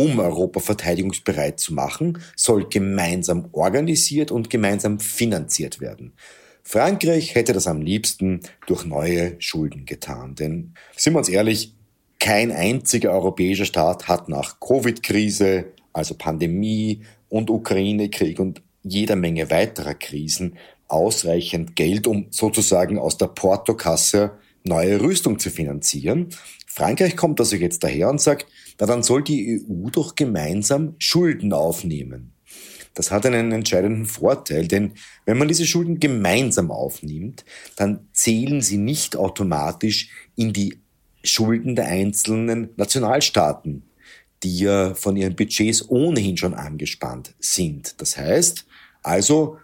um 0.00 0.19
Europa 0.19 0.61
verteidigungsbereit 0.61 1.61
zu 1.61 1.75
machen, 1.75 2.23
soll 2.35 2.66
gemeinsam 2.71 3.50
organisiert 3.52 4.30
und 4.30 4.49
gemeinsam 4.49 4.99
finanziert 4.99 5.78
werden. 5.83 6.14
Frankreich 6.62 7.35
hätte 7.35 7.52
das 7.52 7.66
am 7.66 7.83
liebsten 7.83 8.40
durch 8.66 8.87
neue 8.87 9.37
Schulden 9.40 9.85
getan. 9.85 10.35
Denn, 10.37 10.73
sind 10.97 11.12
wir 11.12 11.19
uns 11.19 11.28
ehrlich, 11.28 11.75
kein 12.19 12.50
einziger 12.50 13.12
europäischer 13.12 13.66
Staat 13.66 14.09
hat 14.09 14.30
nach 14.30 14.59
Covid-Krise, 14.61 15.66
also 15.92 16.14
Pandemie 16.14 17.02
und 17.28 17.50
Ukraine-Krieg 17.50 18.40
und 18.40 18.62
jeder 18.83 19.16
Menge 19.16 19.50
weiterer 19.50 19.95
Krisen 19.95 20.57
ausreichend 20.88 21.76
Geld, 21.76 22.07
um 22.07 22.28
sozusagen 22.30 22.99
aus 22.99 23.19
der 23.19 23.28
Portokasse 23.28 24.33
neue 24.64 25.00
Rüstung 25.00 25.38
zu 25.38 25.50
finanzieren. 25.50 26.28
Frankreich 26.73 27.17
kommt 27.17 27.41
also 27.41 27.57
jetzt 27.57 27.83
daher 27.83 28.09
und 28.09 28.21
sagt, 28.21 28.47
na 28.79 28.87
dann 28.87 29.03
soll 29.03 29.25
die 29.25 29.61
EU 29.69 29.91
doch 29.91 30.15
gemeinsam 30.15 30.95
Schulden 31.00 31.53
aufnehmen. 31.53 32.33
Das 32.95 33.11
hat 33.11 33.27
einen 33.27 33.50
entscheidenden 33.50 34.07
Vorteil, 34.07 34.69
denn 34.69 34.93
wenn 35.25 35.37
man 35.37 35.49
diese 35.49 35.67
Schulden 35.67 35.99
gemeinsam 35.99 36.71
aufnimmt, 36.71 37.45
dann 37.75 38.09
zählen 38.12 38.61
sie 38.61 38.77
nicht 38.77 39.17
automatisch 39.17 40.11
in 40.37 40.53
die 40.53 40.79
Schulden 41.25 41.75
der 41.75 41.87
einzelnen 41.87 42.71
Nationalstaaten, 42.77 43.83
die 44.45 44.59
ja 44.59 44.95
von 44.95 45.17
ihren 45.17 45.35
Budgets 45.35 45.89
ohnehin 45.89 46.37
schon 46.37 46.55
angespannt 46.55 47.35
sind. 47.41 48.00
Das 48.00 48.17
heißt, 48.17 48.65
also 49.03 49.59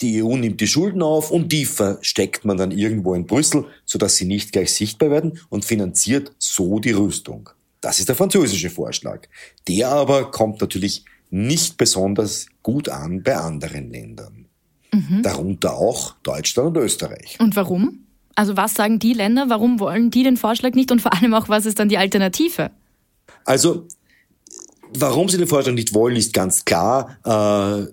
die 0.00 0.22
EU 0.22 0.36
nimmt 0.36 0.60
die 0.60 0.66
Schulden 0.66 1.02
auf 1.02 1.30
und 1.30 1.52
die 1.52 1.64
versteckt 1.64 2.44
man 2.44 2.56
dann 2.56 2.70
irgendwo 2.70 3.14
in 3.14 3.26
Brüssel, 3.26 3.66
sodass 3.84 4.16
sie 4.16 4.24
nicht 4.24 4.52
gleich 4.52 4.72
sichtbar 4.72 5.10
werden 5.10 5.40
und 5.48 5.64
finanziert 5.64 6.32
so 6.38 6.78
die 6.78 6.92
Rüstung. 6.92 7.50
Das 7.80 7.98
ist 7.98 8.08
der 8.08 8.16
französische 8.16 8.70
Vorschlag. 8.70 9.28
Der 9.66 9.88
aber 9.88 10.30
kommt 10.30 10.60
natürlich 10.60 11.04
nicht 11.30 11.76
besonders 11.76 12.46
gut 12.62 12.88
an 12.88 13.22
bei 13.22 13.36
anderen 13.36 13.90
Ländern. 13.90 14.46
Mhm. 14.92 15.22
Darunter 15.22 15.74
auch 15.74 16.14
Deutschland 16.22 16.76
und 16.76 16.82
Österreich. 16.82 17.38
Und 17.40 17.56
warum? 17.56 18.06
Also 18.34 18.56
was 18.56 18.74
sagen 18.74 18.98
die 18.98 19.12
Länder? 19.12 19.46
Warum 19.48 19.80
wollen 19.80 20.10
die 20.10 20.22
den 20.22 20.36
Vorschlag 20.36 20.74
nicht? 20.74 20.90
Und 20.90 21.02
vor 21.02 21.12
allem 21.12 21.34
auch, 21.34 21.48
was 21.48 21.66
ist 21.66 21.78
dann 21.78 21.88
die 21.88 21.98
Alternative? 21.98 22.70
Also, 23.44 23.86
warum 24.94 25.28
sie 25.28 25.38
den 25.38 25.48
Vorschlag 25.48 25.74
nicht 25.74 25.92
wollen, 25.92 26.16
ist 26.16 26.32
ganz 26.32 26.64
klar. 26.64 27.18
Äh, 27.24 27.92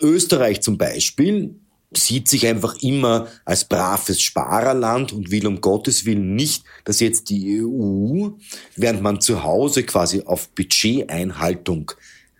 Österreich 0.00 0.60
zum 0.60 0.78
Beispiel 0.78 1.54
sieht 1.92 2.28
sich 2.28 2.46
einfach 2.46 2.76
immer 2.82 3.26
als 3.44 3.64
braves 3.64 4.20
Sparerland 4.20 5.12
und 5.12 5.30
will 5.30 5.46
um 5.46 5.60
Gottes 5.60 6.04
Willen 6.04 6.36
nicht, 6.36 6.64
dass 6.84 7.00
jetzt 7.00 7.30
die 7.30 7.62
EU, 7.62 8.30
während 8.76 9.02
man 9.02 9.20
zu 9.20 9.42
Hause 9.42 9.82
quasi 9.82 10.22
auf 10.24 10.48
Budgeteinhaltung 10.50 11.92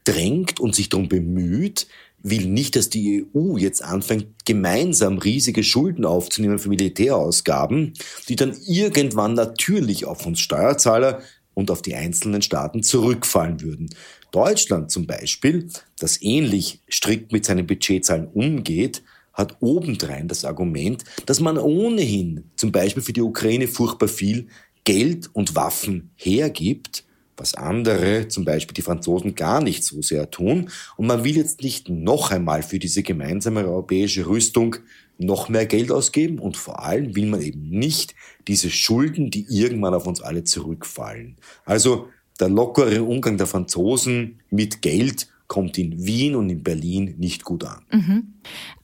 drängt 0.04 0.60
und 0.60 0.74
sich 0.74 0.88
darum 0.88 1.08
bemüht, 1.08 1.88
will 2.22 2.46
nicht, 2.46 2.76
dass 2.76 2.90
die 2.90 3.26
EU 3.34 3.56
jetzt 3.56 3.82
anfängt, 3.82 4.44
gemeinsam 4.44 5.18
riesige 5.18 5.64
Schulden 5.64 6.04
aufzunehmen 6.04 6.58
für 6.58 6.68
Militärausgaben, 6.68 7.94
die 8.28 8.36
dann 8.36 8.56
irgendwann 8.66 9.34
natürlich 9.34 10.04
auf 10.04 10.26
uns 10.26 10.40
Steuerzahler 10.40 11.22
und 11.54 11.70
auf 11.70 11.82
die 11.82 11.94
einzelnen 11.94 12.42
Staaten 12.42 12.82
zurückfallen 12.82 13.60
würden. 13.60 13.90
Deutschland 14.32 14.90
zum 14.90 15.06
Beispiel, 15.06 15.68
das 15.98 16.22
ähnlich 16.22 16.80
strikt 16.90 17.32
mit 17.32 17.44
seinen 17.44 17.66
Budgetzahlen 17.66 18.28
umgeht, 18.28 19.02
hat 19.32 19.56
obendrein 19.60 20.28
das 20.28 20.44
Argument, 20.44 21.04
dass 21.26 21.40
man 21.40 21.58
ohnehin 21.58 22.44
zum 22.56 22.72
Beispiel 22.72 23.02
für 23.02 23.12
die 23.12 23.22
Ukraine 23.22 23.68
furchtbar 23.68 24.08
viel 24.08 24.48
Geld 24.84 25.30
und 25.32 25.54
Waffen 25.54 26.10
hergibt, 26.16 27.04
was 27.36 27.54
andere, 27.54 28.28
zum 28.28 28.44
Beispiel 28.44 28.74
die 28.74 28.82
Franzosen, 28.82 29.34
gar 29.34 29.62
nicht 29.62 29.82
so 29.82 30.02
sehr 30.02 30.30
tun. 30.30 30.70
Und 30.96 31.06
man 31.06 31.24
will 31.24 31.36
jetzt 31.36 31.62
nicht 31.62 31.88
noch 31.88 32.30
einmal 32.30 32.62
für 32.62 32.78
diese 32.78 33.02
gemeinsame 33.02 33.64
europäische 33.64 34.26
Rüstung 34.26 34.76
noch 35.16 35.48
mehr 35.48 35.66
Geld 35.66 35.90
ausgeben 35.90 36.38
und 36.38 36.56
vor 36.56 36.82
allem 36.82 37.14
will 37.14 37.26
man 37.26 37.42
eben 37.42 37.68
nicht 37.68 38.14
diese 38.48 38.70
Schulden, 38.70 39.30
die 39.30 39.46
irgendwann 39.48 39.94
auf 39.94 40.06
uns 40.06 40.20
alle 40.20 40.44
zurückfallen. 40.44 41.36
Also 41.64 42.08
der 42.40 42.48
lockere 42.48 43.02
Umgang 43.02 43.36
der 43.36 43.46
Franzosen 43.46 44.40
mit 44.50 44.82
Geld 44.82 45.28
kommt 45.50 45.78
in 45.78 46.06
Wien 46.06 46.36
und 46.36 46.48
in 46.48 46.62
Berlin 46.62 47.16
nicht 47.18 47.44
gut 47.44 47.64
an. 47.64 47.82
Mhm. 47.90 48.34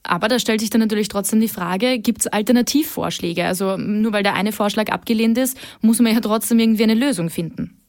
Aber 0.03 0.27
da 0.27 0.41
stellt 0.41 0.61
sich 0.61 0.71
dann 0.71 0.81
natürlich 0.81 1.09
trotzdem 1.09 1.41
die 1.41 1.49
Frage, 1.49 2.01
gibt 2.01 2.23
es 2.23 2.27
Alternativvorschläge? 2.27 3.45
Also 3.45 3.77
nur 3.77 4.13
weil 4.13 4.25
der 4.25 4.35
eine 4.35 4.51
Vorschlag 4.51 4.91
abgelehnt 4.91 5.39
ist, 5.39 5.57
muss 5.81 6.01
man 6.01 6.13
ja 6.13 6.21
trotzdem 6.21 6.59
irgendwie 6.59 6.83
eine 6.83 6.95
Lösung 6.95 7.31
finden. 7.31 7.81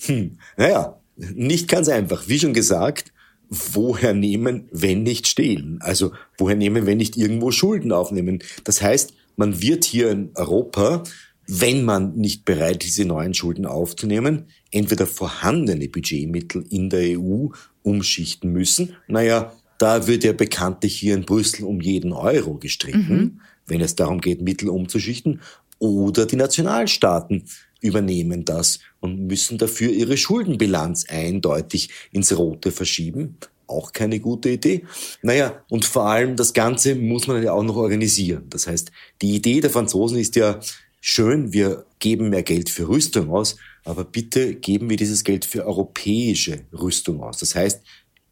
Hm. 0.00 0.38
Naja, 0.56 0.98
nicht 1.16 1.68
ganz 1.68 1.88
einfach. 1.88 2.26
Wie 2.26 2.38
schon 2.38 2.54
gesagt, 2.54 3.12
woher 3.50 4.14
nehmen, 4.14 4.66
wenn 4.72 5.02
nicht 5.02 5.26
stehlen? 5.26 5.78
Also 5.82 6.12
woher 6.38 6.56
nehmen, 6.56 6.86
wenn 6.86 6.96
nicht 6.96 7.18
irgendwo 7.18 7.50
Schulden 7.50 7.92
aufnehmen? 7.92 8.42
Das 8.64 8.80
heißt, 8.80 9.12
man 9.36 9.60
wird 9.60 9.84
hier 9.84 10.10
in 10.10 10.30
Europa 10.36 11.04
wenn 11.46 11.84
man 11.84 12.14
nicht 12.16 12.44
bereit 12.44 12.84
ist, 12.84 12.96
diese 12.96 13.08
neuen 13.08 13.34
Schulden 13.34 13.66
aufzunehmen, 13.66 14.46
entweder 14.72 15.06
vorhandene 15.06 15.88
Budgetmittel 15.88 16.64
in 16.70 16.90
der 16.90 17.18
EU 17.18 17.48
umschichten 17.82 18.50
müssen. 18.52 18.96
Naja, 19.06 19.52
da 19.78 20.06
wird 20.06 20.24
ja 20.24 20.32
bekanntlich 20.32 20.96
hier 20.96 21.14
in 21.14 21.24
Brüssel 21.24 21.64
um 21.64 21.80
jeden 21.80 22.12
Euro 22.12 22.54
gestritten, 22.54 23.14
mhm. 23.14 23.40
wenn 23.66 23.80
es 23.80 23.94
darum 23.94 24.20
geht, 24.20 24.40
Mittel 24.40 24.68
umzuschichten. 24.68 25.40
Oder 25.78 26.26
die 26.26 26.36
Nationalstaaten 26.36 27.44
übernehmen 27.80 28.44
das 28.44 28.78
und 29.00 29.26
müssen 29.26 29.58
dafür 29.58 29.90
ihre 29.90 30.16
Schuldenbilanz 30.16 31.06
eindeutig 31.08 31.90
ins 32.12 32.36
Rote 32.36 32.70
verschieben. 32.70 33.36
Auch 33.66 33.92
keine 33.92 34.20
gute 34.20 34.50
Idee. 34.50 34.84
Naja, 35.22 35.64
und 35.68 35.84
vor 35.84 36.06
allem 36.06 36.36
das 36.36 36.52
Ganze 36.52 36.94
muss 36.94 37.26
man 37.26 37.42
ja 37.42 37.52
auch 37.52 37.64
noch 37.64 37.76
organisieren. 37.76 38.44
Das 38.50 38.66
heißt, 38.66 38.92
die 39.20 39.34
Idee 39.34 39.60
der 39.60 39.70
Franzosen 39.70 40.18
ist 40.18 40.36
ja, 40.36 40.60
schön, 41.00 41.52
wir 41.52 41.84
geben 41.98 42.30
mehr 42.30 42.44
Geld 42.44 42.70
für 42.70 42.88
Rüstung 42.88 43.30
aus, 43.30 43.56
aber 43.84 44.04
bitte 44.04 44.54
geben 44.54 44.90
wir 44.90 44.96
dieses 44.96 45.24
Geld 45.24 45.44
für 45.44 45.66
europäische 45.66 46.64
Rüstung 46.72 47.22
aus. 47.22 47.38
Das 47.38 47.54
heißt, 47.54 47.82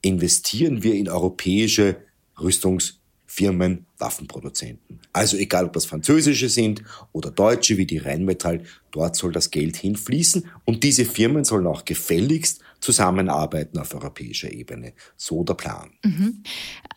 investieren 0.02 0.83
wir 0.83 0.95
in 0.95 1.09
europäische 1.09 1.97
Rüstungsfirmen, 2.40 3.87
Waffenproduzenten. 3.99 5.00
Also 5.12 5.37
egal, 5.37 5.66
ob 5.66 5.73
das 5.73 5.87
französische 5.87 6.49
sind 6.49 6.83
oder 7.12 7.30
deutsche 7.30 7.76
wie 7.76 7.87
die 7.87 7.99
Rheinmetall, 7.99 8.62
dort 8.92 9.16
soll 9.16 9.33
das 9.33 9.50
Geld 9.50 9.76
hinfließen 9.76 10.49
und 10.64 10.85
diese 10.85 11.04
Firmen 11.04 11.45
sollen 11.45 11.66
auch 11.66 11.85
gefälligst 11.85 12.61
zusammenarbeiten 12.80 13.78
auf 13.78 13.94
europäischer 13.94 14.52
Ebene. 14.52 14.92
So 15.16 15.44
der 15.44 15.54
Plan. 15.54 15.90
Mhm. 16.04 16.42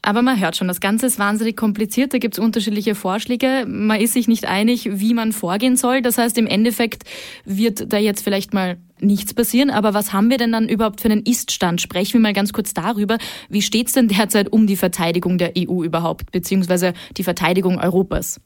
Aber 0.02 0.22
man 0.22 0.40
hört 0.40 0.58
schon, 0.58 0.68
das 0.68 0.80
Ganze 0.80 1.06
ist 1.06 1.20
wahnsinnig 1.20 1.56
kompliziert. 1.56 2.14
Da 2.14 2.18
gibt 2.18 2.36
es 2.36 2.40
unterschiedliche 2.40 2.96
Vorschläge. 2.96 3.66
Man 3.68 4.00
ist 4.00 4.14
sich 4.14 4.28
nicht 4.28 4.46
einig, 4.46 5.00
wie 5.00 5.14
man 5.14 5.32
vorgehen 5.32 5.78
soll. 5.78 6.02
Das 6.02 6.18
heißt, 6.18 6.38
im 6.38 6.48
Endeffekt 6.48 7.04
wird 7.46 7.92
da 7.92 7.98
jetzt 7.98 8.24
vielleicht 8.24 8.54
mal 8.54 8.78
nichts 9.00 9.34
passieren. 9.34 9.70
Aber 9.70 9.94
was 9.94 10.14
haben 10.14 10.30
wir 10.30 10.38
denn 10.38 10.52
dann 10.52 10.68
überhaupt 10.68 11.02
für 11.02 11.10
einen 11.10 11.24
Ist-Stand? 11.24 11.82
Sprechen 11.82 12.14
wir 12.14 12.22
mal 12.22 12.34
ganz 12.34 12.54
kurz 12.54 12.74
darüber. 12.74 13.18
Wie 13.50 13.62
steht 13.62 13.88
es 13.88 13.94
denn 13.94 14.08
derzeit 14.08 14.52
um 14.52 14.68
die 14.68 14.78
Verteidigung 14.78 15.38
der 15.38 15.54
EU 15.58 15.84
überhaupt, 15.84 16.32
beziehungsweise 16.32 16.94
die 17.18 17.24
Verteidigung 17.24 17.80
Europas? 17.80 18.40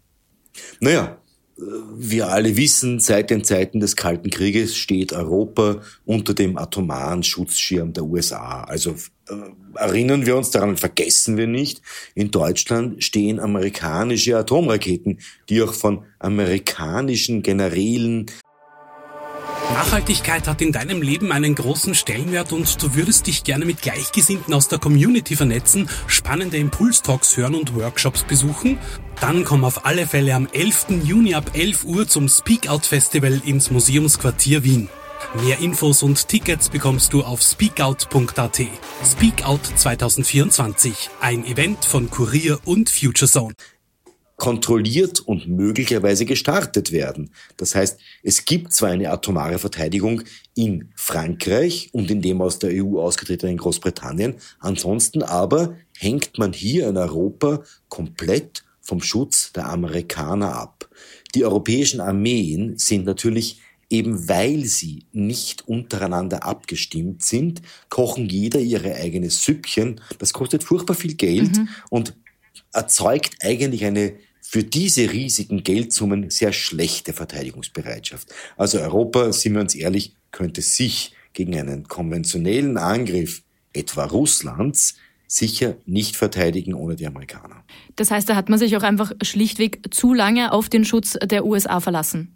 Naja, 0.80 1.18
wir 1.58 2.30
alle 2.30 2.56
wissen, 2.56 3.00
seit 3.00 3.30
den 3.30 3.44
Zeiten 3.44 3.80
des 3.80 3.96
Kalten 3.96 4.30
Krieges 4.30 4.76
steht 4.76 5.14
Europa 5.14 5.82
unter 6.06 6.34
dem 6.34 6.58
atomaren 6.58 7.24
Schutzschirm 7.24 7.94
der 7.94 8.04
USA. 8.04 8.64
Also 8.64 8.92
äh, 9.28 9.34
erinnern 9.76 10.26
wir 10.26 10.38
uns 10.38 10.52
daran, 10.52 10.78
vergessen 10.78 11.36
wir 11.38 11.48
nicht, 11.48 11.82
in 12.14 12.30
Deutschland 12.30 13.04
stehen 13.04 13.40
amerikanische 13.40 14.38
Atomraketen, 14.38 15.20
die 15.50 15.62
auch 15.64 15.74
von 15.74 16.06
amerikanischen 16.20 17.42
Generälen 17.42 18.28
Nachhaltigkeit 19.74 20.48
hat 20.48 20.62
in 20.62 20.72
deinem 20.72 21.02
Leben 21.02 21.32
einen 21.32 21.54
großen 21.54 21.94
Stellenwert 21.94 22.54
und 22.54 22.82
du 22.82 22.96
würdest 22.96 23.28
dich 23.28 23.44
gerne 23.44 23.66
mit 23.66 23.82
Gleichgesinnten 23.82 24.54
aus 24.54 24.70
der 24.70 24.80
Community 24.80 25.36
vernetzen, 25.36 25.90
spannende 26.08 26.58
Impulstalks 26.58 27.36
hören 27.36 27.54
und 27.54 27.76
Workshops 27.76 28.24
besuchen? 28.24 28.80
Dann 29.20 29.44
komm 29.44 29.64
auf 29.64 29.86
alle 29.86 30.06
Fälle 30.06 30.36
am 30.36 30.48
11. 30.52 31.04
Juni 31.04 31.34
ab 31.34 31.52
11 31.54 31.86
Uhr 31.86 32.08
zum 32.08 32.30
Speak 32.30 32.70
Out 32.70 32.86
Festival 32.86 33.42
ins 33.44 33.72
Museumsquartier 33.72 34.64
Wien. 34.64 34.90
Mehr 35.44 35.60
Infos 35.60 36.04
und 36.04 36.28
Tickets 36.28 36.70
bekommst 36.70 37.14
du 37.14 37.24
auf 37.24 37.42
speakout.at. 37.42 38.62
Speakout 39.04 39.60
2024, 39.76 41.10
ein 41.20 41.46
Event 41.46 41.84
von 41.84 42.12
Kurier 42.12 42.60
und 42.66 42.90
FutureZone 42.90 43.54
kontrolliert 44.38 45.20
und 45.20 45.48
möglicherweise 45.48 46.24
gestartet 46.26 46.92
werden. 46.92 47.32
Das 47.58 47.74
heißt, 47.74 48.00
es 48.22 48.46
gibt 48.46 48.72
zwar 48.72 48.92
eine 48.92 49.10
atomare 49.10 49.58
Verteidigung 49.58 50.22
in 50.54 50.92
Frankreich 50.96 51.90
und 51.92 52.10
in 52.12 52.22
dem 52.22 52.42
aus 52.42 52.60
der 52.60 52.70
EU 52.72 53.02
ausgetretenen 53.02 53.58
Großbritannien, 53.58 54.36
ansonsten 54.60 55.24
aber 55.24 55.76
hängt 55.98 56.38
man 56.38 56.54
hier 56.54 56.88
in 56.88 56.98
Europa 56.98 57.64
komplett 57.90 58.64
vom 58.88 59.02
Schutz 59.02 59.52
der 59.52 59.68
Amerikaner 59.68 60.56
ab. 60.56 60.90
Die 61.36 61.44
europäischen 61.44 62.00
Armeen 62.00 62.78
sind 62.78 63.06
natürlich 63.06 63.60
eben 63.90 64.28
weil 64.28 64.66
sie 64.66 65.06
nicht 65.12 65.68
untereinander 65.68 66.44
abgestimmt 66.44 67.24
sind, 67.24 67.62
kochen 67.90 68.28
jeder 68.28 68.60
ihre 68.60 68.96
eigene 68.96 69.30
Süppchen. 69.30 70.02
Das 70.20 70.34
kostet 70.34 70.64
furchtbar 70.64 70.96
viel 70.96 71.16
Geld 71.16 71.58
mhm. 71.58 71.70
und 71.90 72.14
erzeugt 72.74 73.36
eigentlich 73.42 73.86
eine 73.86 74.16
für 74.42 74.64
diese 74.64 75.12
riesigen 75.12 75.64
Geldsummen 75.64 76.30
sehr 76.30 76.54
schlechte 76.54 77.12
Verteidigungsbereitschaft. 77.12 78.34
Also 78.56 78.80
Europa, 78.80 79.34
sind 79.34 79.54
wir 79.54 79.62
uns 79.62 79.76
ehrlich, 79.76 80.16
könnte 80.32 80.62
sich 80.62 81.14
gegen 81.34 81.58
einen 81.58 81.88
konventionellen 81.88 82.78
Angriff 82.78 83.44
etwa 83.74 84.06
Russlands 84.06 84.96
sicher 85.28 85.76
nicht 85.86 86.16
verteidigen 86.16 86.74
ohne 86.74 86.96
die 86.96 87.06
Amerikaner. 87.06 87.64
Das 87.96 88.12
heißt, 88.12 88.30
da 88.30 88.36
hat 88.36 88.50
man 88.50 88.60
sich 88.60 88.76
auch 88.78 88.84
einfach 88.84 89.12
schlichtweg 89.22 89.94
zu 89.94 90.14
lange 90.14 90.52
auf 90.52 90.70
den 90.70 90.86
Schutz 90.86 91.18
der 91.22 91.46
USA 91.46 91.80
verlassen. 91.80 92.34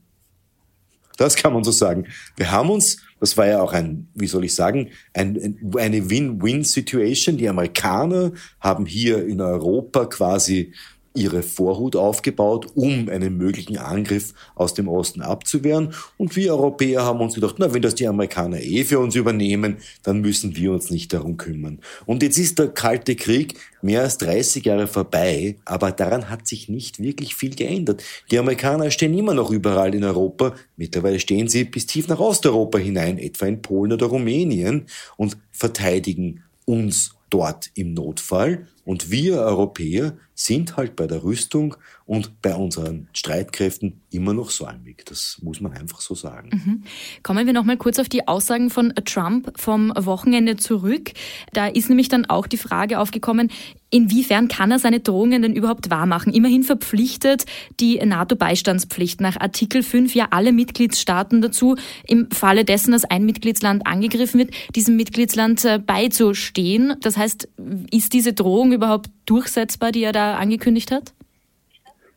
Das 1.18 1.36
kann 1.36 1.54
man 1.54 1.64
so 1.64 1.72
sagen. 1.72 2.08
Wir 2.36 2.52
haben 2.52 2.70
uns, 2.70 2.98
das 3.20 3.38
war 3.38 3.46
ja 3.46 3.62
auch 3.62 3.74
ein, 3.74 4.08
wie 4.16 4.28
soll 4.28 4.46
ich 4.46 4.56
sagen, 4.56 4.90
ein, 5.14 5.60
eine 5.78 6.10
Win-Win-Situation. 6.10 7.38
Die 7.38 7.48
Amerikaner 7.48 8.32
haben 8.60 8.86
hier 8.86 9.26
in 9.26 9.40
Europa 9.40 10.06
quasi 10.06 10.74
ihre 11.14 11.44
Vorhut 11.44 11.96
aufgebaut, 11.96 12.68
um 12.76 13.10
einen 13.10 13.38
möglichen 13.38 13.78
Angriff 13.78 14.34
aus 14.56 14.74
dem 14.74 14.88
Osten 14.88 15.22
abzuwehren. 15.22 15.94
Und 16.18 16.36
wir 16.36 16.54
Europäer 16.54 17.04
haben 17.04 17.20
uns 17.20 17.36
gedacht, 17.36 17.56
na, 17.58 17.74
wenn 17.74 17.82
das 17.82 17.96
die 17.96 18.08
Amerikaner 18.08 18.62
eh 18.62 18.84
für 18.84 19.00
uns 19.00 19.16
übernehmen, 19.16 19.78
dann 20.04 20.22
müssen 20.22 20.56
wir 20.56 20.72
uns 20.72 20.90
nicht 20.90 21.12
darum 21.14 21.38
kümmern. 21.38 21.80
Und 22.06 22.24
jetzt 22.24 22.38
ist 22.38 22.60
der 22.60 22.70
Kalte 22.70 23.16
Krieg 23.16 23.56
mehr 23.82 24.02
als 24.02 24.18
30 24.20 24.64
Jahre 24.64 24.88
vorbei, 24.88 25.58
aber 25.66 25.92
daran 25.92 26.30
hat 26.30 26.48
sich 26.48 26.70
nicht 26.70 27.00
wirklich 27.00 27.36
viel 27.36 27.56
geändert. 27.56 28.04
Die 28.30 28.40
Amerikaner 28.40 28.92
stehen 28.92 29.18
immer 29.18 29.34
noch 29.34 29.52
überall 29.52 29.94
in 29.94 30.04
Europa. 30.04 30.56
Mittlerweile 30.78 31.20
stehen 31.20 31.48
sie 31.48 31.66
bis 31.66 31.88
tief 31.88 32.08
nach 32.08 32.20
Osteuropa 32.20 32.78
hinein, 32.78 33.18
etwa 33.18 33.48
in 33.48 33.62
Polen 33.62 33.94
oder 33.94 34.06
Rumänien, 34.06 34.86
und 35.18 35.38
verteidigen 35.52 36.44
uns 36.66 37.16
dort 37.30 37.72
im 37.76 37.94
Notfall. 37.94 38.68
Und 38.84 39.12
wir 39.12 39.38
Europäer 39.38 40.14
sind 40.34 40.78
halt 40.78 40.96
bei 40.96 41.08
der 41.08 41.24
Rüstung 41.24 41.76
und 42.06 42.42
bei 42.42 42.56
unseren 42.56 43.08
Streitkräften 43.14 44.02
immer 44.10 44.34
noch 44.34 44.50
säumig. 44.50 45.06
Das 45.06 45.38
muss 45.42 45.62
man 45.62 45.74
einfach 45.74 46.02
so 46.02 46.16
sagen. 46.16 46.50
Mhm. 46.52 46.84
Kommen 47.24 47.46
wir 47.46 47.54
noch 47.54 47.64
mal 47.64 47.78
kurz 47.78 48.00
auf 48.00 48.10
die 48.10 48.28
Aussagen 48.28 48.70
von 48.70 48.94
Trump 49.06 49.54
vom 49.56 49.94
Wochenende 49.96 50.58
zurück. 50.58 51.12
Da 51.54 51.68
ist 51.68 51.90
nämlich 51.90 52.10
dann 52.10 52.26
auch 52.26 52.48
die 52.48 52.58
Frage 52.58 53.00
aufgekommen, 53.00 53.50
inwiefern 53.92 54.48
kann 54.48 54.72
er 54.72 54.80
seine 54.80 55.02
Drohungen 55.02 55.42
denn 55.42 55.54
überhaupt 55.54 55.90
wahrmachen? 55.90 56.34
Immerhin 56.34 56.64
verpflichtet 56.64 57.46
die 57.80 57.98
NATO-Beistandspflicht 57.98 59.22
nach 59.22 59.40
Artikel 59.40 59.84
5 59.84 60.16
ja 60.16 60.28
alle 60.32 60.54
Mitgliedstaaten 60.54 61.42
dazu, 61.42 61.76
im 62.08 62.32
Falle 62.32 62.66
dessen, 62.66 62.94
dass 62.94 63.06
ein 63.06 63.26
Mitgliedsland 63.26 63.86
angegriffen 63.86 64.40
wird, 64.40 64.52
diesem 64.76 64.96
Mitgliedsland 64.96 65.64
äh, 65.66 65.78
beizustehen. 65.78 66.96
Das 67.02 67.18
heißt, 67.18 67.48
ist 67.92 68.14
diese 68.14 68.34
Drohung 68.34 68.72
überhaupt 68.82 69.12
durchsetzbar, 69.28 69.92
die 69.92 70.04
er 70.04 70.12
da 70.12 70.38
angekündigt 70.38 70.92
hat? 70.92 71.14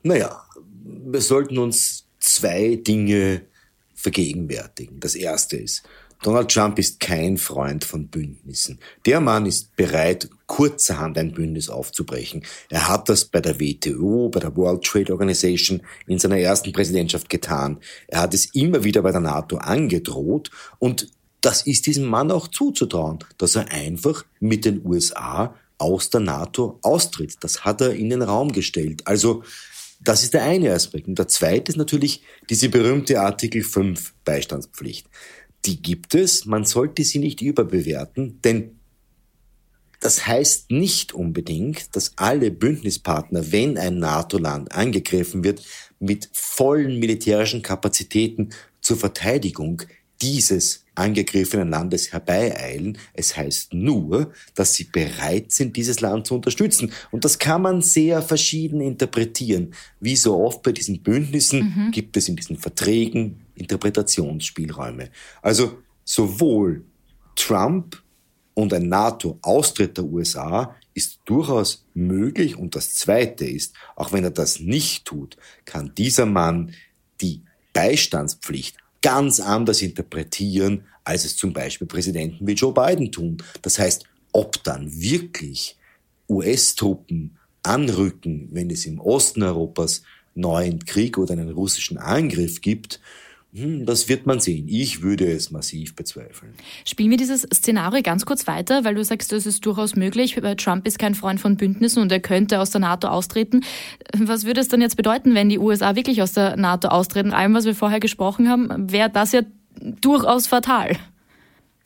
Naja, 0.03 0.43
wir 0.85 1.21
sollten 1.21 1.59
uns 1.59 2.07
zwei 2.19 2.77
Dinge 2.77 3.43
vergegenwärtigen. 3.95 4.99
Das 4.99 5.15
erste 5.15 5.57
ist, 5.57 5.83
Donald 6.23 6.51
Trump 6.51 6.79
ist 6.79 7.01
kein 7.01 7.37
Freund 7.37 7.85
von 7.85 8.09
Bündnissen. 8.09 8.79
Der 9.05 9.21
Mann 9.21 9.45
ist 9.45 9.77
bereit, 9.77 10.31
kurzerhand 10.47 11.19
ein 11.19 11.33
Bündnis 11.33 11.69
aufzubrechen. 11.69 12.45
Er 12.71 12.89
hat 12.89 13.11
das 13.11 13.27
bei 13.27 13.43
der 13.43 13.61
WTO, 13.61 14.31
bei 14.31 14.41
der 14.41 14.57
World 14.57 14.85
Trade 14.85 15.13
Organization 15.13 15.83
in 16.07 16.19
seiner 16.19 16.39
ersten 16.39 16.73
Präsidentschaft 16.73 17.29
getan. 17.29 17.79
Er 18.09 18.21
hat 18.21 18.33
es 18.33 18.47
immer 18.55 18.85
wieder 18.85 19.03
bei 19.03 19.13
der 19.13 19.21
NATO 19.21 19.59
angedroht 19.59 20.51
und 20.79 21.09
das 21.43 21.67
ist 21.67 21.87
diesem 21.87 22.07
Mann 22.07 22.31
auch 22.31 22.49
zuzutrauen, 22.49 23.19
dass 23.37 23.55
er 23.55 23.71
einfach 23.71 24.25
mit 24.41 24.65
den 24.65 24.83
USA 24.87 25.55
aus 25.85 26.11
der 26.11 26.21
NATO 26.21 26.79
austritt. 26.83 27.37
Das 27.41 27.65
hat 27.65 27.81
er 27.81 27.93
in 27.93 28.11
den 28.11 28.23
Raum 28.23 28.53
gestellt. 28.53 29.07
Also 29.07 29.45
das 30.01 30.23
ist 30.23 30.35
der 30.35 30.45
eine 30.45 30.73
Aspekt. 30.73 31.07
Und 31.07 31.19
der 31.19 31.29
zweite 31.29 31.71
ist 31.71 31.77
natürlich 31.77 32.23
diese 32.51 32.69
berühmte 32.69 33.21
Artikel 33.21 33.63
5 33.63 34.15
Beistandspflicht. 34.25 35.09
Die 35.65 35.81
gibt 35.81 36.15
es, 36.15 36.45
man 36.45 36.65
sollte 36.65 37.05
sie 37.05 37.19
nicht 37.19 37.41
überbewerten, 37.41 38.41
denn 38.43 38.79
das 40.01 40.27
heißt 40.27 40.71
nicht 40.71 41.15
unbedingt, 41.15 41.97
dass 41.97 42.13
alle 42.17 42.51
Bündnispartner, 42.51 43.53
wenn 43.53 43.79
ein 43.79 43.99
NATO-Land 43.99 44.73
angegriffen 44.73 45.45
wird, 45.45 45.63
mit 45.99 46.29
vollen 46.35 46.99
militärischen 46.99 47.63
Kapazitäten 47.63 48.51
zur 48.83 48.99
Verteidigung 48.99 49.83
dieses 50.23 50.85
angegriffenen 50.95 51.71
Landes 51.71 52.13
herbeieilen. 52.13 52.99
Es 53.15 53.37
heißt 53.37 53.75
nur, 53.75 54.33
dass 54.55 54.75
sie 54.75 54.85
bereit 54.85 55.51
sind, 55.51 55.77
dieses 55.77 56.01
Land 56.01 56.27
zu 56.27 56.35
unterstützen. 56.35 56.93
Und 57.11 57.25
das 57.25 57.39
kann 57.39 57.63
man 57.63 57.83
sehr 57.83 58.23
verschieden 58.23 58.81
interpretieren. 58.81 59.75
Wie 60.01 60.17
so 60.17 60.37
oft 60.37 60.63
bei 60.63 60.73
diesen 60.73 61.03
Bündnissen 61.03 61.75
mhm. 61.77 61.91
gibt 61.91 62.17
es 62.17 62.29
in 62.29 62.37
diesen 62.37 62.57
Verträgen 62.57 63.41
Interpretationsspielräume. 63.57 65.11
Also 65.43 65.79
sowohl 66.05 66.85
Trump 67.35 68.01
und 68.55 68.73
ein 68.73 68.89
NATO-Austritt 68.89 69.97
der 69.97 70.05
USA 70.05 70.77
ist 70.95 71.19
durchaus 71.25 71.85
möglich. 71.95 72.57
Und 72.57 72.77
das 72.77 72.95
Zweite 72.95 73.45
ist, 73.45 73.75
auch 73.97 74.13
wenn 74.13 74.25
er 74.25 74.31
das 74.31 74.61
nicht 74.61 75.05
tut, 75.05 75.37
kann 75.65 75.93
dieser 75.97 76.27
Mann 76.27 76.73
die 77.21 77.43
Beistandspflicht 77.73 78.77
ganz 79.05 79.39
anders 79.39 79.83
interpretieren, 79.83 80.87
als 81.05 81.27
es 81.27 81.37
zum 81.37 81.53
Beispiel 81.53 81.87
Präsidenten 81.87 82.47
wie 82.47 82.55
Joe 82.55 82.73
Biden 82.73 83.13
tun. 83.13 83.37
Das 83.61 83.79
heißt, 83.79 84.07
ob 84.33 84.65
dann 84.65 84.91
wirklich 84.99 85.77
US-Truppen 86.27 87.37
anrücken, 87.63 88.49
wenn 88.53 88.71
es 88.71 88.87
im 88.87 88.99
Osten 88.99 89.43
Europas 89.43 90.05
neuen 90.35 90.87
Krieg 90.87 91.19
oder 91.19 91.35
einen 91.35 91.51
russischen 91.51 91.99
Angriff 91.99 92.63
gibt, 92.63 92.99
hm, 93.55 93.87
das 93.87 94.09
wird 94.09 94.27
man 94.27 94.41
sehen. 94.41 94.67
Ich 94.69 95.03
würde 95.03 95.31
es 95.31 95.53
massiv 95.53 95.95
bezweifeln. 95.95 96.55
Spielen 96.85 97.11
wir 97.11 97.17
dieses 97.17 97.43
Szenario 97.43 98.03
ganz 98.03 98.27
kurz 98.27 98.49
weiter, 98.49 98.85
weil 98.85 98.97
du 98.97 99.05
sagst, 99.05 99.31
das 99.31 99.47
ist 99.47 99.65
durchaus 99.65 99.95
möglich. 99.95 100.37
Trump 100.57 100.85
ist 100.89 100.99
kein 100.99 101.15
Freund 101.15 101.41
von 101.41 101.57
Bündnissen 101.57 102.03
und 102.03 102.11
er 102.11 102.19
könnte 102.19 102.59
aus 102.59 102.71
der 102.71 102.81
NATO 102.81 103.07
austreten. 103.07 103.63
Was 104.13 104.45
würde 104.45 104.61
es 104.61 104.67
dann 104.67 104.81
jetzt 104.81 104.97
bedeuten, 104.97 105.37
wenn 105.37 105.49
die 105.49 105.61
USA 105.61 105.95
wirklich 105.95 106.21
aus 106.21 106.33
der 106.33 106.57
NATO 106.57 106.89
austreten? 106.89 107.33
Allem, 107.33 107.55
was 107.55 107.65
wir 107.65 107.77
vorher 107.77 108.01
gesprochen 108.01 108.49
haben, 108.49 108.91
wäre 108.91 109.09
das 109.09 109.31
ja 109.31 109.43
durchaus 109.81 110.49
fatal. 110.49 110.97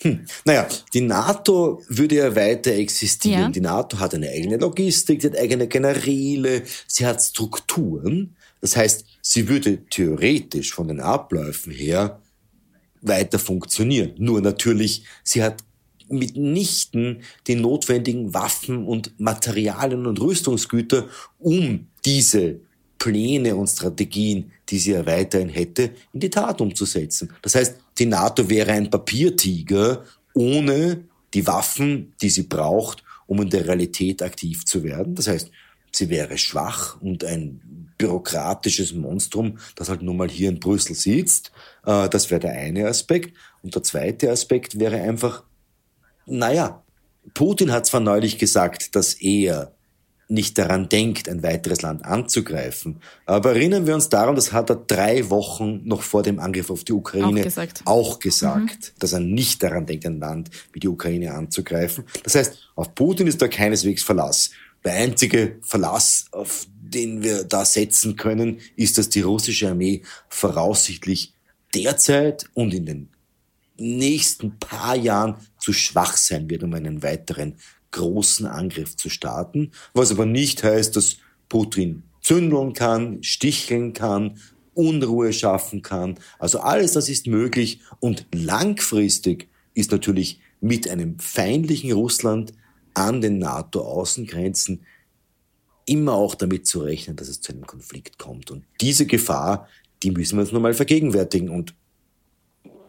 Hm. 0.01 0.21
Naja, 0.47 0.67
die 0.95 1.01
NATO 1.03 1.83
würde 1.89 2.15
ja 2.15 2.35
weiter 2.35 2.73
existieren. 2.73 3.43
Ja. 3.43 3.49
Die 3.51 3.61
NATO 3.61 3.99
hat 3.99 4.15
eine 4.15 4.31
eigene 4.31 4.57
Logistik, 4.57 5.21
sie 5.21 5.29
hat 5.29 5.37
eigene 5.37 5.67
Generäle, 5.67 6.63
sie 6.87 7.05
hat 7.05 7.21
Strukturen. 7.21 8.37
Das 8.61 8.77
heißt, 8.77 9.05
sie 9.23 9.49
würde 9.49 9.85
theoretisch 9.87 10.73
von 10.73 10.89
den 10.89 11.01
Abläufen 11.01 11.73
her 11.73 12.21
weiter 13.01 13.39
funktionieren. 13.39 14.13
Nur 14.19 14.41
natürlich, 14.41 15.05
sie 15.23 15.43
hat 15.43 15.63
mitnichten 16.11 17.23
die 17.47 17.55
notwendigen 17.55 18.33
Waffen 18.35 18.87
und 18.87 19.19
Materialien 19.21 20.07
und 20.07 20.21
Rüstungsgüter, 20.21 21.09
um 21.39 21.87
diese 22.05 22.61
Pläne 22.99 23.55
und 23.55 23.69
Strategien, 23.69 24.51
die 24.69 24.79
sie 24.79 24.93
ja 24.93 25.07
weiterhin 25.07 25.49
hätte, 25.49 25.91
in 26.13 26.21
die 26.21 26.31
Tat 26.31 26.61
umzusetzen. 26.61 27.31
Das 27.43 27.55
heißt, 27.55 27.77
die 27.99 28.07
NATO 28.07 28.49
wäre 28.49 28.73
ein 28.73 28.91
Papiertiger 28.91 30.05
ohne 30.35 31.05
die 31.35 31.47
Waffen, 31.47 32.15
die 32.21 32.31
sie 32.31 32.45
braucht, 32.45 33.05
um 33.27 33.43
in 33.43 33.51
der 33.51 33.67
Realität 33.67 34.23
aktiv 34.23 34.65
zu 34.65 34.83
werden. 34.83 35.15
Das 35.15 35.29
heißt, 35.29 35.51
sie 35.93 36.11
wäre 36.11 36.39
schwach 36.39 37.01
und 37.01 37.25
ein 37.25 37.93
bürokratisches 37.99 38.95
Monstrum, 38.95 39.59
das 39.75 39.89
halt 39.89 40.03
nun 40.03 40.17
mal 40.17 40.31
hier 40.31 40.49
in 40.49 40.61
Brüssel 40.61 40.95
sitzt. 40.95 41.53
Äh, 41.85 42.09
das 42.09 42.31
wäre 42.31 42.41
der 42.41 42.53
eine 42.53 42.87
Aspekt. 42.87 43.37
Und 43.63 43.75
der 43.75 43.83
zweite 43.83 44.31
Aspekt 44.31 44.79
wäre 44.79 45.01
einfach, 45.01 45.43
naja, 46.27 46.83
Putin 47.35 47.73
hat 47.73 47.87
zwar 47.87 48.01
neulich 48.01 48.39
gesagt, 48.39 48.95
dass 48.95 49.15
er 49.15 49.73
nicht 50.31 50.59
daran 50.59 50.91
denkt, 50.91 51.29
ein 51.29 51.43
weiteres 51.43 51.81
Land 51.81 52.05
anzugreifen. 52.05 53.01
Aber 53.25 53.53
erinnern 53.53 53.87
wir 53.87 53.95
uns 53.95 54.11
daran, 54.11 54.35
das 54.35 54.53
hat 54.53 54.69
er 54.69 54.77
drei 54.77 55.31
Wochen 55.31 55.81
noch 55.85 56.03
vor 56.03 56.23
dem 56.23 56.39
Angriff 56.39 56.71
auf 56.71 56.85
die 56.85 56.93
Ukraine 56.93 57.41
auch 57.41 57.45
gesagt, 57.45 57.83
auch 57.87 58.19
gesagt 58.19 58.93
mhm. 58.95 58.99
dass 58.99 59.15
er 59.15 59.21
nicht 59.21 59.63
daran 59.63 59.87
denkt, 59.87 60.05
ein 60.05 60.21
Land 60.21 60.51
wie 60.73 60.81
die 60.81 60.89
Ukraine 60.89 61.33
anzugreifen. 61.33 62.05
Das 62.25 62.35
heißt, 62.35 62.71
auf 62.75 62.95
Putin 62.95 63.27
ist 63.27 63.41
da 63.41 63.49
keineswegs 63.49 64.03
Verlass. 64.03 64.51
Der 64.85 64.95
einzige 64.95 65.59
Verlass, 65.63 66.27
auf 66.33 66.67
den 66.81 67.23
wir 67.23 67.45
da 67.45 67.65
setzen 67.65 68.17
können, 68.17 68.61
ist, 68.77 68.99
dass 68.99 69.09
die 69.09 69.21
russische 69.21 69.69
Armee 69.69 70.03
voraussichtlich 70.29 71.35
derzeit 71.75 72.49
und 72.55 72.73
in 72.73 72.87
den 72.87 73.09
nächsten 73.77 74.59
paar 74.59 74.97
Jahren 74.97 75.37
zu 75.59 75.73
schwach 75.73 76.17
sein 76.17 76.49
wird, 76.49 76.63
um 76.63 76.75
einen 76.75 77.03
weiteren 77.03 77.57
großen 77.91 78.47
Angriff 78.47 78.97
zu 78.97 79.09
starten, 79.09 79.73
was 79.95 80.11
aber 80.11 80.27
nicht 80.27 80.63
heißt, 80.63 80.97
dass 80.97 81.19
Putin 81.49 82.03
zündeln 82.21 82.73
kann, 82.73 83.23
sticheln 83.23 83.93
kann, 83.93 84.39
Unruhe 84.75 85.33
schaffen 85.33 85.83
kann. 85.83 86.19
Also 86.39 86.61
alles 86.61 86.93
das 86.93 87.09
ist 87.09 87.27
möglich 87.27 87.81
und 88.01 88.27
langfristig 88.33 89.49
ist 89.75 89.91
natürlich 89.91 90.41
mit 90.61 90.89
einem 90.89 91.19
feindlichen 91.19 91.93
Russland 91.93 92.53
an 92.99 93.21
den 93.21 93.39
NATO-Außengrenzen 93.39 94.85
immer 95.87 96.13
auch 96.13 96.35
damit 96.35 96.67
zu 96.67 96.81
rechnen, 96.81 97.17
dass 97.17 97.29
es 97.29 97.41
zu 97.41 97.53
einem 97.53 97.67
Konflikt 97.67 98.19
kommt. 98.19 98.51
Und 98.51 98.65
diese 98.81 99.07
Gefahr, 99.07 99.69
die 100.03 100.11
müssen 100.11 100.37
wir 100.37 100.43
uns 100.43 100.53
nun 100.53 100.63
mal 100.63 100.75
vergegenwärtigen. 100.75 101.49
Und 101.49 101.75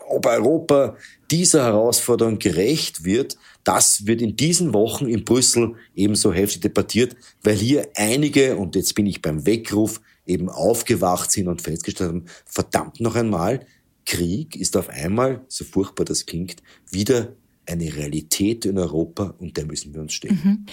ob 0.10 0.26
Europa 0.26 0.98
dieser 1.32 1.64
Herausforderung 1.64 2.40
gerecht 2.40 3.06
wird, 3.06 3.38
das 3.64 4.06
wird 4.08 4.22
in 4.22 4.36
diesen 4.36 4.74
Wochen 4.74 5.08
in 5.08 5.24
Brüssel 5.24 5.76
ebenso 5.96 6.34
heftig 6.34 6.62
debattiert, 6.62 7.16
weil 7.44 7.56
hier 7.56 7.88
einige, 7.96 8.58
und 8.58 8.76
jetzt 8.76 8.96
bin 8.96 9.06
ich 9.06 9.22
beim 9.22 9.46
Weckruf, 9.46 10.02
eben 10.26 10.50
aufgewacht 10.50 11.32
sind 11.32 11.48
und 11.48 11.62
festgestellt 11.62 12.10
haben, 12.10 12.26
verdammt 12.46 13.00
noch 13.00 13.16
einmal, 13.16 13.66
Krieg 14.06 14.56
ist 14.56 14.76
auf 14.76 14.90
einmal, 14.90 15.46
so 15.48 15.64
furchtbar 15.64 16.06
das 16.06 16.26
klingt, 16.26 16.64
wieder 16.90 17.34
eine 17.70 17.96
Realität 17.96 18.66
in 18.66 18.78
Europa 18.78 19.36
und 19.40 19.58
der 19.58 19.66
müssen 19.66 19.94
wir 19.94 20.02
uns 20.02 20.14
stellen. 20.14 20.40
Mhm. 20.44 20.66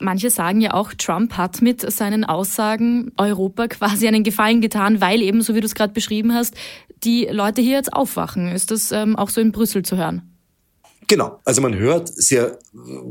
Manche 0.00 0.30
sagen 0.30 0.60
ja 0.60 0.74
auch, 0.74 0.92
Trump 0.94 1.36
hat 1.36 1.62
mit 1.62 1.80
seinen 1.92 2.24
Aussagen 2.24 3.12
Europa 3.16 3.68
quasi 3.68 4.06
einen 4.06 4.24
Gefallen 4.24 4.60
getan, 4.60 5.00
weil 5.00 5.22
eben, 5.22 5.42
so 5.42 5.54
wie 5.54 5.60
du 5.60 5.66
es 5.66 5.74
gerade 5.74 5.92
beschrieben 5.92 6.32
hast, 6.34 6.54
die 7.04 7.26
Leute 7.26 7.62
hier 7.62 7.76
jetzt 7.76 7.92
aufwachen. 7.92 8.48
Ist 8.48 8.70
das 8.70 8.92
ähm, 8.92 9.16
auch 9.16 9.30
so 9.30 9.40
in 9.40 9.52
Brüssel 9.52 9.82
zu 9.82 9.96
hören? 9.96 10.22
Genau, 11.08 11.40
also 11.44 11.60
man 11.60 11.74
hört 11.74 12.08
sehr 12.08 12.58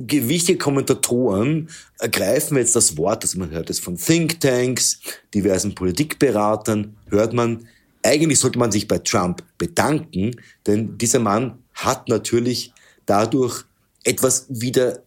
gewichtige 0.07 0.57
Kommentatoren 0.57 1.69
ergreifen 1.99 2.57
jetzt 2.57 2.75
das 2.75 2.97
Wort, 2.97 3.23
also 3.23 3.37
man 3.37 3.51
hört 3.51 3.69
es 3.69 3.79
von 3.79 3.97
Thinktanks, 3.97 4.99
diversen 5.33 5.75
Politikberatern, 5.75 6.95
hört 7.09 7.33
man, 7.33 7.67
eigentlich 8.01 8.39
sollte 8.39 8.57
man 8.57 8.71
sich 8.71 8.87
bei 8.87 8.97
Trump 8.97 9.43
bedanken, 9.57 10.35
denn 10.65 10.97
dieser 10.97 11.19
Mann 11.19 11.59
hat 11.73 12.09
natürlich 12.09 12.73
dadurch 13.05 13.63
etwas 14.03 14.45
wieder 14.49 15.03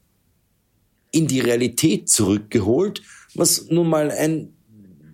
in 1.11 1.27
die 1.27 1.41
Realität 1.41 2.09
zurückgeholt, 2.09 3.03
was 3.35 3.67
nun 3.71 3.89
mal 3.89 4.11
ein 4.11 4.55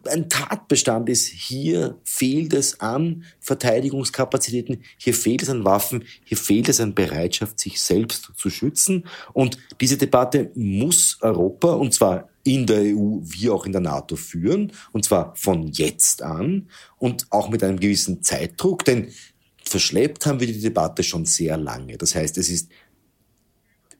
ein 0.08 0.28
Tatbestand 0.28 1.08
ist, 1.08 1.26
hier 1.26 1.98
fehlt 2.04 2.52
es 2.54 2.80
an 2.80 3.24
Verteidigungskapazitäten, 3.40 4.82
hier 4.96 5.14
fehlt 5.14 5.42
es 5.42 5.50
an 5.50 5.64
Waffen, 5.64 6.04
hier 6.24 6.36
fehlt 6.36 6.68
es 6.68 6.80
an 6.80 6.94
Bereitschaft, 6.94 7.60
sich 7.60 7.80
selbst 7.80 8.32
zu 8.36 8.50
schützen. 8.50 9.04
Und 9.32 9.58
diese 9.80 9.96
Debatte 9.96 10.50
muss 10.54 11.18
Europa, 11.20 11.72
und 11.72 11.92
zwar 11.92 12.28
in 12.42 12.66
der 12.66 12.80
EU 12.80 13.18
wie 13.22 13.50
auch 13.50 13.66
in 13.66 13.72
der 13.72 13.82
NATO 13.82 14.16
führen, 14.16 14.72
und 14.92 15.04
zwar 15.04 15.34
von 15.36 15.68
jetzt 15.68 16.22
an 16.22 16.68
und 16.96 17.26
auch 17.30 17.50
mit 17.50 17.62
einem 17.62 17.78
gewissen 17.78 18.22
Zeitdruck, 18.22 18.84
denn 18.84 19.08
verschleppt 19.70 20.26
haben 20.26 20.40
wir 20.40 20.46
die 20.46 20.60
Debatte 20.60 21.02
schon 21.02 21.24
sehr 21.24 21.56
lange. 21.56 21.96
Das 21.96 22.14
heißt, 22.14 22.36
es 22.38 22.50
ist 22.50 22.70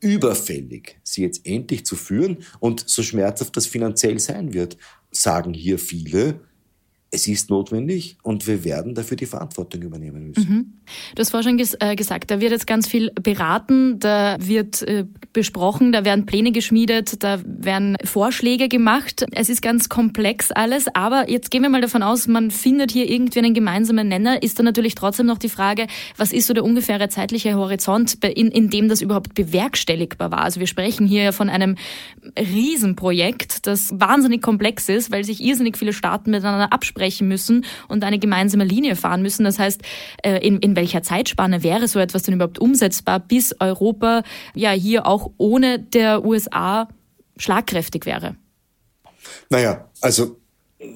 überfällig, 0.00 0.98
sie 1.02 1.22
jetzt 1.22 1.46
endlich 1.46 1.84
zu 1.84 1.94
führen 1.94 2.44
und 2.58 2.88
so 2.88 3.02
schmerzhaft 3.02 3.56
das 3.56 3.66
finanziell 3.66 4.18
sein 4.18 4.52
wird 4.52 4.76
sagen 5.10 5.54
hier 5.54 5.78
viele, 5.78 6.40
es 7.12 7.26
ist 7.26 7.50
notwendig 7.50 8.18
und 8.22 8.46
wir 8.46 8.64
werden 8.64 8.94
dafür 8.94 9.16
die 9.16 9.26
Verantwortung 9.26 9.82
übernehmen 9.82 10.28
müssen. 10.28 10.48
Mhm. 10.48 10.72
Du 11.14 11.20
hast 11.20 11.30
vorhin 11.30 11.56
ges 11.56 11.76
äh, 11.80 11.96
gesagt, 11.96 12.30
da 12.30 12.40
wird 12.40 12.52
jetzt 12.52 12.68
ganz 12.68 12.86
viel 12.86 13.10
beraten, 13.10 13.98
da 13.98 14.36
wird 14.40 14.82
äh, 14.82 15.06
besprochen, 15.32 15.92
da 15.92 16.04
werden 16.04 16.26
Pläne 16.26 16.52
geschmiedet, 16.52 17.22
da 17.24 17.40
werden 17.44 17.96
Vorschläge 18.04 18.68
gemacht. 18.68 19.24
Es 19.32 19.48
ist 19.48 19.60
ganz 19.60 19.88
komplex 19.88 20.52
alles, 20.52 20.86
aber 20.94 21.28
jetzt 21.28 21.50
gehen 21.50 21.62
wir 21.62 21.68
mal 21.68 21.80
davon 21.80 22.04
aus, 22.04 22.28
man 22.28 22.52
findet 22.52 22.92
hier 22.92 23.10
irgendwie 23.10 23.40
einen 23.40 23.54
gemeinsamen 23.54 24.06
Nenner. 24.06 24.42
Ist 24.42 24.58
dann 24.58 24.66
natürlich 24.66 24.94
trotzdem 24.94 25.26
noch 25.26 25.38
die 25.38 25.48
Frage, 25.48 25.88
was 26.16 26.32
ist 26.32 26.46
so 26.46 26.54
der 26.54 26.64
ungefähre 26.64 27.08
zeitliche 27.08 27.54
Horizont, 27.54 28.24
in, 28.24 28.48
in 28.48 28.70
dem 28.70 28.88
das 28.88 29.02
überhaupt 29.02 29.34
bewerkstelligbar 29.34 30.30
war? 30.30 30.42
Also 30.42 30.60
wir 30.60 30.68
sprechen 30.68 31.06
hier 31.08 31.24
ja 31.24 31.32
von 31.32 31.48
einem 31.48 31.74
Riesenprojekt, 32.38 33.66
das 33.66 33.90
wahnsinnig 33.92 34.42
komplex 34.42 34.88
ist, 34.88 35.10
weil 35.10 35.24
sich 35.24 35.42
irrsinnig 35.42 35.76
viele 35.76 35.92
Staaten 35.92 36.30
miteinander 36.30 36.72
absprechen 36.72 36.99
absprechen 37.00 37.28
müssen 37.28 37.64
und 37.88 38.04
eine 38.04 38.18
gemeinsame 38.18 38.64
Linie 38.64 38.96
fahren 38.96 39.22
müssen. 39.22 39.44
Das 39.44 39.58
heißt, 39.58 39.80
äh, 40.22 40.46
in, 40.46 40.58
in 40.58 40.76
welcher 40.76 41.02
Zeitspanne 41.02 41.62
wäre 41.62 41.88
so 41.88 41.98
etwas 41.98 42.22
denn 42.22 42.34
überhaupt 42.34 42.58
umsetzbar, 42.58 43.20
bis 43.20 43.54
Europa 43.58 44.22
ja 44.54 44.72
hier 44.72 45.06
auch 45.06 45.30
ohne 45.38 45.78
der 45.78 46.24
USA 46.24 46.88
schlagkräftig 47.36 48.04
wäre? 48.06 48.36
Naja, 49.48 49.88
also 50.00 50.36
äh, 50.78 50.86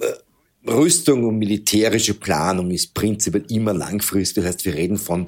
Rüstung 0.71 1.25
und 1.25 1.39
militärische 1.39 2.15
Planung 2.15 2.71
ist 2.71 2.95
prinzipiell 2.95 3.45
immer 3.49 3.73
langfristig. 3.73 4.45
Das 4.45 4.55
heißt, 4.55 4.65
wir 4.65 4.75
reden 4.75 4.99
von 4.99 5.27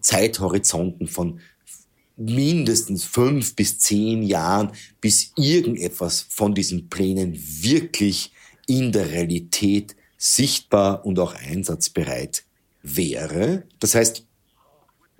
Zeithorizonten 0.00 1.06
von 1.06 1.40
mindestens 2.16 3.04
fünf 3.04 3.56
bis 3.56 3.78
zehn 3.78 4.22
Jahren, 4.22 4.70
bis 5.00 5.32
irgendetwas 5.36 6.26
von 6.28 6.54
diesen 6.54 6.88
Plänen 6.88 7.34
wirklich 7.34 8.33
in 8.66 8.92
der 8.92 9.10
Realität 9.10 9.96
sichtbar 10.16 11.04
und 11.04 11.18
auch 11.18 11.34
einsatzbereit 11.34 12.44
wäre. 12.82 13.64
Das 13.80 13.94
heißt, 13.94 14.26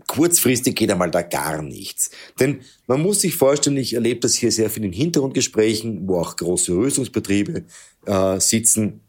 kurzfristig 0.06 0.76
geht 0.76 0.90
einmal 0.90 1.10
da 1.10 1.22
gar 1.22 1.62
nichts. 1.62 2.10
Denn 2.38 2.60
man 2.86 3.02
muss 3.02 3.20
sich 3.20 3.36
vorstellen, 3.36 3.76
ich 3.76 3.94
erlebe 3.94 4.20
das 4.20 4.34
hier 4.34 4.52
sehr 4.52 4.70
viel 4.70 4.84
in 4.84 4.92
Hintergrundgesprächen, 4.92 6.06
wo 6.08 6.18
auch 6.18 6.36
große 6.36 6.72
Rüstungsbetriebe 6.72 7.64
äh, 8.06 8.40
sitzen, 8.40 9.00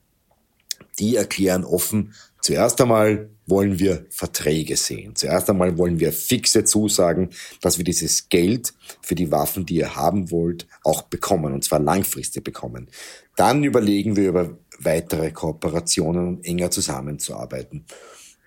die 0.99 1.15
erklären 1.15 1.65
offen, 1.65 2.13
zuerst 2.45 2.79
einmal 2.79 3.29
wollen 3.47 3.79
wir 3.79 4.05
Verträge 4.09 4.77
sehen. 4.77 5.15
Zuerst 5.15 5.49
einmal 5.49 5.77
wollen 5.79 5.99
wir 5.99 6.13
fixe 6.13 6.63
Zusagen, 6.63 7.31
dass 7.61 7.77
wir 7.79 7.83
dieses 7.83 8.29
Geld 8.29 8.73
für 9.01 9.15
die 9.15 9.31
Waffen, 9.31 9.65
die 9.65 9.77
ihr 9.77 9.95
haben 9.95 10.29
wollt, 10.29 10.67
auch 10.83 11.01
bekommen, 11.03 11.53
und 11.53 11.63
zwar 11.63 11.79
langfristig 11.79 12.43
bekommen. 12.43 12.87
Dann 13.35 13.63
überlegen 13.63 14.15
wir 14.15 14.29
über 14.29 14.57
weitere 14.79 15.31
Kooperationen 15.31 16.27
und 16.27 16.45
enger 16.45 16.69
zusammenzuarbeiten. 16.69 17.85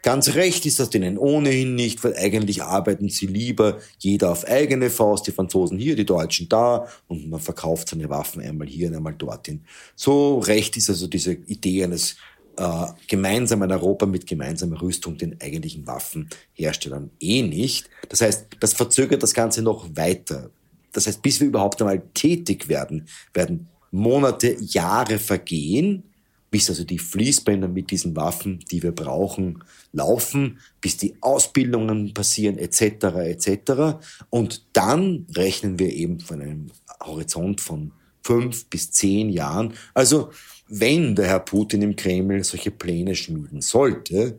Ganz 0.03 0.35
recht 0.35 0.65
ist 0.65 0.79
das 0.79 0.91
denen 0.91 1.19
ohnehin 1.19 1.75
nicht, 1.75 2.05
weil 2.05 2.15
eigentlich 2.17 2.63
arbeiten 2.63 3.09
sie 3.09 3.27
lieber 3.27 3.79
jeder 3.99 4.31
auf 4.31 4.47
eigene 4.47 4.91
Faust, 4.91 5.27
die 5.27 5.33
Franzosen 5.33 5.77
hier, 5.77 5.97
die 5.97 6.07
Deutschen 6.07 6.49
da 6.49 6.87
und 7.09 7.29
man 7.29 7.41
verkauft 7.41 7.89
seine 7.89 8.09
Waffen 8.09 8.41
einmal 8.41 8.69
hier 8.69 8.89
und 8.89 8.95
einmal 8.95 9.15
dorthin. 9.15 9.65
So 9.97 10.39
recht 10.39 10.77
ist 10.77 10.89
also 10.89 11.09
diese 11.09 11.33
Idee 11.33 11.83
eines 11.83 12.15
äh, 12.59 12.87
gemeinsam 13.07 13.63
in 13.63 13.73
Europa 13.73 14.07
mit 14.07 14.27
gemeinsamer 14.27 14.81
Rüstung 14.83 15.17
den 15.17 15.41
eigentlichen 15.41 15.87
Waffenherstellern 15.87 17.11
eh 17.21 17.43
nicht. 17.43 17.89
Das 18.09 18.21
heißt, 18.21 18.47
das 18.61 18.73
verzögert 18.75 19.23
das 19.23 19.33
Ganze 19.33 19.63
noch 19.63 19.97
weiter. 19.97 20.51
Das 20.93 21.07
heißt, 21.07 21.23
bis 21.23 21.41
wir 21.41 21.47
überhaupt 21.47 21.81
einmal 21.81 22.03
tätig 22.15 22.69
werden, 22.69 23.07
werden 23.33 23.69
Monate, 23.91 24.57
Jahre 24.61 25.19
vergehen, 25.19 26.03
bis 26.51 26.69
also 26.69 26.85
die 26.85 26.99
Fließbänder 26.99 27.69
mit 27.69 27.91
diesen 27.91 28.17
Waffen, 28.17 28.61
die 28.71 28.83
wir 28.83 28.93
brauchen, 28.93 29.63
laufen, 29.93 30.59
bis 30.81 30.97
die 30.97 31.15
Ausbildungen 31.21 32.15
passieren, 32.15 32.59
etc., 32.59 33.05
etc. 33.05 34.01
Und 34.31 34.65
dann 34.73 35.27
rechnen 35.35 35.79
wir 35.79 35.93
eben 35.93 36.21
von 36.21 36.41
einem 36.41 36.67
Horizont 37.05 37.61
von 37.61 37.93
fünf 38.29 38.67
bis 38.67 38.91
zehn 38.91 39.31
Jahren. 39.31 39.73
Also 39.95 40.31
wenn 40.69 41.15
der 41.15 41.29
Herr 41.29 41.41
Putin 41.41 41.81
im 41.81 41.97
Kreml 41.97 42.45
solche 42.45 42.71
Pläne 42.71 43.15
schmieden 43.15 43.63
sollte, 43.63 44.39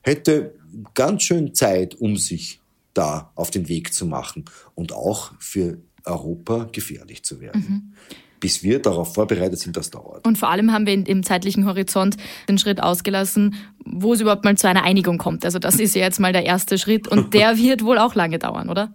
hätte 0.00 0.54
ganz 0.94 1.24
schön 1.24 1.54
Zeit, 1.54 1.94
um 1.96 2.16
sich 2.16 2.60
da 2.94 3.30
auf 3.34 3.50
den 3.50 3.68
Weg 3.68 3.92
zu 3.92 4.06
machen 4.06 4.46
und 4.74 4.94
auch 4.94 5.32
für 5.38 5.76
Europa 6.04 6.70
gefährlich 6.72 7.24
zu 7.24 7.40
werden. 7.40 7.64
Mhm 7.68 7.92
bis 8.38 8.62
wir 8.62 8.80
darauf 8.80 9.14
vorbereitet 9.14 9.58
sind, 9.58 9.78
das 9.78 9.90
dauert. 9.90 10.26
Und 10.26 10.36
vor 10.36 10.50
allem 10.50 10.70
haben 10.70 10.86
wir 10.86 10.92
im 10.92 11.22
zeitlichen 11.22 11.64
Horizont 11.64 12.18
den 12.50 12.58
Schritt 12.58 12.82
ausgelassen, 12.82 13.54
wo 13.84 14.12
es 14.12 14.20
überhaupt 14.20 14.44
mal 14.44 14.56
zu 14.58 14.68
einer 14.68 14.84
Einigung 14.84 15.16
kommt. 15.16 15.46
Also 15.46 15.58
das 15.58 15.80
ist 15.80 15.94
ja 15.94 16.02
jetzt 16.02 16.20
mal 16.20 16.34
der 16.34 16.44
erste 16.44 16.76
Schritt 16.76 17.08
und 17.08 17.32
der 17.34 17.56
wird 17.56 17.82
wohl 17.82 17.98
auch 17.98 18.14
lange 18.14 18.38
dauern, 18.38 18.68
oder? 18.68 18.92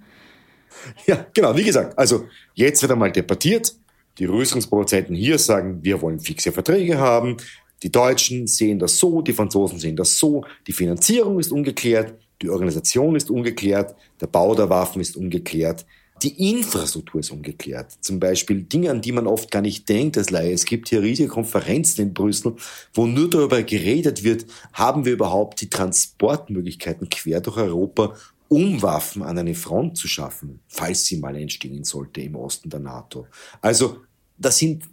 Ja, 1.06 1.26
genau. 1.34 1.58
Wie 1.58 1.64
gesagt, 1.64 1.98
also 1.98 2.28
jetzt 2.54 2.82
wird 2.82 2.92
einmal 2.92 3.12
debattiert. 3.12 3.74
Die 4.18 4.26
Rüstungsproduzenten 4.26 5.16
hier 5.16 5.38
sagen, 5.38 5.80
wir 5.84 6.02
wollen 6.02 6.20
fixe 6.20 6.52
Verträge 6.52 7.00
haben. 7.00 7.38
Die 7.84 7.92
Deutschen 7.92 8.48
sehen 8.48 8.80
das 8.80 8.98
so, 8.98 9.22
die 9.22 9.34
Franzosen 9.34 9.80
sehen 9.80 9.96
das 9.96 10.18
so. 10.18 10.44
Die 10.68 10.74
Finanzierung 10.74 11.40
ist 11.40 11.52
ungeklärt, 11.52 12.14
die 12.42 12.50
Organisation 12.50 13.16
ist 13.16 13.30
ungeklärt, 13.30 13.96
der 14.20 14.28
Bau 14.28 14.54
der 14.56 14.70
Waffen 14.70 15.02
ist 15.02 15.16
ungeklärt. 15.16 15.86
Die 16.24 16.52
Infrastruktur 16.52 17.22
ist 17.22 17.32
ungeklärt. 17.32 17.94
Zum 18.02 18.20
Beispiel 18.20 18.62
Dinge, 18.62 18.92
an 18.92 19.02
die 19.02 19.12
man 19.12 19.26
oft 19.26 19.50
gar 19.50 19.64
nicht 19.64 19.90
denkt 19.90 20.20
als 20.20 20.30
Laie. 20.30 20.54
Es 20.54 20.66
gibt 20.66 20.90
hier 20.90 21.02
riesige 21.02 21.30
Konferenzen 21.30 22.02
in 22.02 22.14
Brüssel, 22.14 22.56
wo 22.94 23.08
nur 23.08 23.28
darüber 23.28 23.64
geredet 23.64 24.24
wird, 24.24 24.46
haben 24.74 25.06
wir 25.06 25.14
überhaupt 25.14 25.62
die 25.62 25.70
Transportmöglichkeiten 25.70 27.10
quer 27.10 27.42
durch 27.42 27.58
Europa, 27.58 28.16
um 28.52 28.82
Waffen 28.82 29.24
an 29.24 29.38
eine 29.38 29.56
Front 29.56 29.98
zu 29.98 30.10
schaffen, 30.10 30.60
falls 30.68 31.06
sie 31.06 31.18
mal 31.18 31.38
entstehen 31.38 31.86
sollte 31.86 32.20
im 32.20 32.36
Osten 32.36 32.70
der 32.70 32.82
NATO. 32.82 33.28
Also 33.62 34.02
das 34.38 34.58
sind 34.58 34.84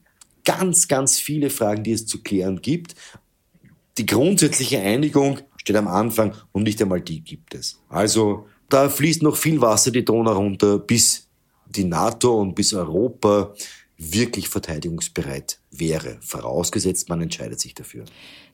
ganz, 0.44 0.87
ganz 0.87 1.18
viele 1.18 1.51
Fragen, 1.51 1.83
die 1.83 1.90
es 1.90 2.07
zu 2.07 2.23
klären 2.23 2.62
gibt. 2.62 2.94
Die 3.99 4.07
grundsätzliche 4.07 4.79
Einigung 4.79 5.40
steht 5.57 5.75
am 5.75 5.88
Anfang 5.88 6.35
und 6.53 6.62
nicht 6.62 6.81
einmal 6.81 7.01
die 7.01 7.21
gibt 7.21 7.57
es. 7.57 7.81
Also 7.88 8.47
da 8.68 8.88
fließt 8.88 9.25
noch 9.25 9.37
viel 9.37 9.61
Wasser 9.61 9.90
die 9.90 10.05
Donau 10.05 10.35
runter, 10.35 10.79
bis 10.79 11.27
die 11.66 11.85
NATO 11.85 12.40
und 12.40 12.55
bis 12.55 12.73
Europa 12.73 13.55
wirklich 13.97 14.49
verteidigungsbereit 14.49 15.59
wäre, 15.78 16.18
vorausgesetzt 16.20 17.08
man 17.08 17.20
entscheidet 17.20 17.60
sich 17.60 17.74
dafür. 17.74 18.04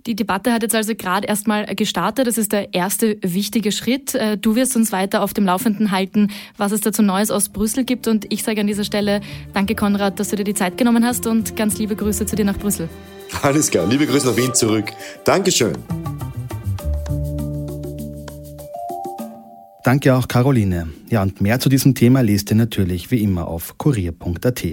Die 0.06 0.14
Debatte 0.14 0.52
hat 0.52 0.62
jetzt 0.62 0.74
also 0.74 0.94
gerade 0.94 1.26
erstmal 1.26 1.64
gestartet. 1.74 2.26
Das 2.26 2.36
ist 2.36 2.52
der 2.52 2.74
erste 2.74 3.16
wichtige 3.22 3.72
Schritt. 3.72 4.14
Äh, 4.14 4.36
du 4.36 4.54
wirst 4.54 4.76
uns 4.76 4.92
weiter 4.92 5.22
auf 5.22 5.32
dem 5.32 5.46
Laufenden 5.46 5.90
halten, 5.90 6.30
was 6.58 6.72
es 6.72 6.82
dazu 6.82 7.02
Neues 7.02 7.30
aus 7.30 7.48
Brüssel 7.48 7.84
gibt. 7.84 8.06
Und 8.06 8.30
ich 8.30 8.42
sage 8.42 8.60
an 8.60 8.66
dieser 8.66 8.84
Stelle 8.84 9.22
danke, 9.54 9.74
Konrad, 9.74 10.20
dass 10.20 10.28
du 10.28 10.36
dir 10.36 10.44
die 10.44 10.54
Zeit 10.54 10.76
genommen 10.76 11.06
hast 11.06 11.26
und 11.26 11.56
ganz 11.56 11.78
liebe 11.78 11.96
Grüße 11.96 12.26
zu 12.26 12.36
dir 12.36 12.44
nach 12.44 12.58
Brüssel. 12.58 12.90
Alles 13.40 13.70
klar, 13.70 13.86
liebe 13.86 14.06
Grüße 14.06 14.26
nach 14.26 14.36
Wien 14.36 14.52
zurück. 14.52 14.92
Dankeschön. 15.24 15.72
Danke 19.84 20.14
auch 20.14 20.28
Caroline. 20.28 20.88
Ja, 21.10 21.22
und 21.22 21.40
mehr 21.40 21.60
zu 21.60 21.68
diesem 21.68 21.94
Thema 21.94 22.22
lest 22.22 22.50
ihr 22.50 22.56
natürlich 22.56 23.10
wie 23.10 23.22
immer 23.22 23.48
auf 23.48 23.76
kurier.at. 23.76 24.64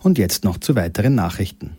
Und 0.00 0.18
jetzt 0.18 0.44
noch 0.44 0.58
zu 0.58 0.74
weiteren 0.74 1.14
Nachrichten. 1.14 1.76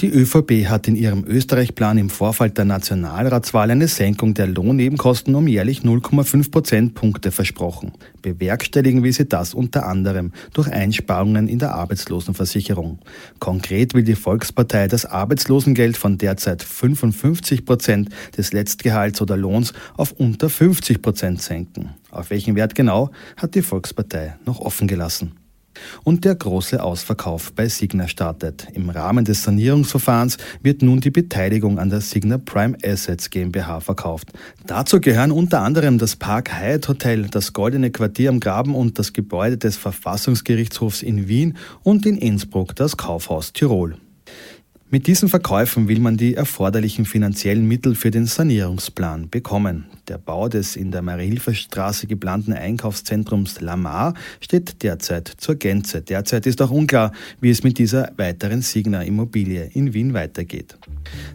Die 0.00 0.08
ÖVP 0.08 0.68
hat 0.68 0.88
in 0.88 0.96
ihrem 0.96 1.24
Österreich-Plan 1.24 1.98
im 1.98 2.10
Vorfall 2.10 2.50
der 2.50 2.64
Nationalratswahl 2.64 3.70
eine 3.70 3.88
Senkung 3.88 4.34
der 4.34 4.46
Lohnnebenkosten 4.46 5.34
um 5.34 5.46
jährlich 5.46 5.80
0,5 5.80 6.50
Prozentpunkte 6.50 7.30
versprochen. 7.30 7.92
Bewerkstelligen 8.22 9.02
will 9.02 9.12
sie 9.12 9.26
das 9.26 9.54
unter 9.54 9.86
anderem 9.86 10.32
durch 10.52 10.68
Einsparungen 10.70 11.46
in 11.46 11.58
der 11.58 11.74
Arbeitslosenversicherung. 11.74 12.98
Konkret 13.38 13.94
will 13.94 14.04
die 14.04 14.14
Volkspartei 14.14 14.88
das 14.88 15.04
Arbeitslosengeld 15.04 15.96
von 15.96 16.18
derzeit 16.18 16.62
55 16.62 17.64
Prozent 17.64 18.08
des 18.36 18.52
Letztgehalts 18.52 19.20
oder 19.20 19.36
Lohns 19.36 19.72
auf 19.96 20.12
unter 20.12 20.48
50 20.48 21.02
Prozent 21.02 21.42
senken. 21.42 21.90
Auf 22.10 22.30
welchen 22.30 22.56
Wert 22.56 22.74
genau, 22.74 23.10
hat 23.36 23.54
die 23.54 23.62
Volkspartei 23.62 24.36
noch 24.44 24.60
offen 24.60 24.88
gelassen. 24.88 25.41
Und 26.04 26.24
der 26.24 26.34
große 26.34 26.82
Ausverkauf 26.82 27.52
bei 27.52 27.68
Signa 27.68 28.08
startet. 28.08 28.66
Im 28.74 28.90
Rahmen 28.90 29.24
des 29.24 29.42
Sanierungsverfahrens 29.42 30.38
wird 30.62 30.82
nun 30.82 31.00
die 31.00 31.10
Beteiligung 31.10 31.78
an 31.78 31.90
der 31.90 32.00
Signa 32.00 32.38
Prime 32.38 32.76
Assets 32.84 33.30
GmbH 33.30 33.80
verkauft. 33.80 34.28
Dazu 34.66 35.00
gehören 35.00 35.32
unter 35.32 35.62
anderem 35.62 35.98
das 35.98 36.16
Park 36.16 36.52
Hyatt 36.52 36.88
Hotel, 36.88 37.28
das 37.28 37.52
Goldene 37.52 37.90
Quartier 37.90 38.30
am 38.30 38.40
Graben 38.40 38.74
und 38.74 38.98
das 38.98 39.12
Gebäude 39.12 39.58
des 39.58 39.76
Verfassungsgerichtshofs 39.76 41.02
in 41.02 41.28
Wien 41.28 41.56
und 41.82 42.06
in 42.06 42.16
Innsbruck 42.16 42.76
das 42.76 42.96
Kaufhaus 42.96 43.52
Tirol. 43.52 43.96
Mit 44.94 45.06
diesen 45.06 45.30
Verkäufen 45.30 45.88
will 45.88 46.00
man 46.00 46.18
die 46.18 46.34
erforderlichen 46.34 47.06
finanziellen 47.06 47.66
Mittel 47.66 47.94
für 47.94 48.10
den 48.10 48.26
Sanierungsplan 48.26 49.30
bekommen. 49.30 49.86
Der 50.06 50.18
Bau 50.18 50.50
des 50.50 50.76
in 50.76 50.90
der 50.90 51.00
Mariehilferstraße 51.00 52.06
geplanten 52.06 52.52
Einkaufszentrums 52.52 53.62
Lamar 53.62 54.12
steht 54.42 54.82
derzeit 54.82 55.32
zur 55.38 55.54
Gänze. 55.54 56.02
Derzeit 56.02 56.44
ist 56.44 56.60
auch 56.60 56.70
unklar, 56.70 57.12
wie 57.40 57.48
es 57.48 57.64
mit 57.64 57.78
dieser 57.78 58.12
weiteren 58.18 58.60
Signa 58.60 59.00
Immobilie 59.02 59.70
in 59.72 59.94
Wien 59.94 60.12
weitergeht. 60.12 60.76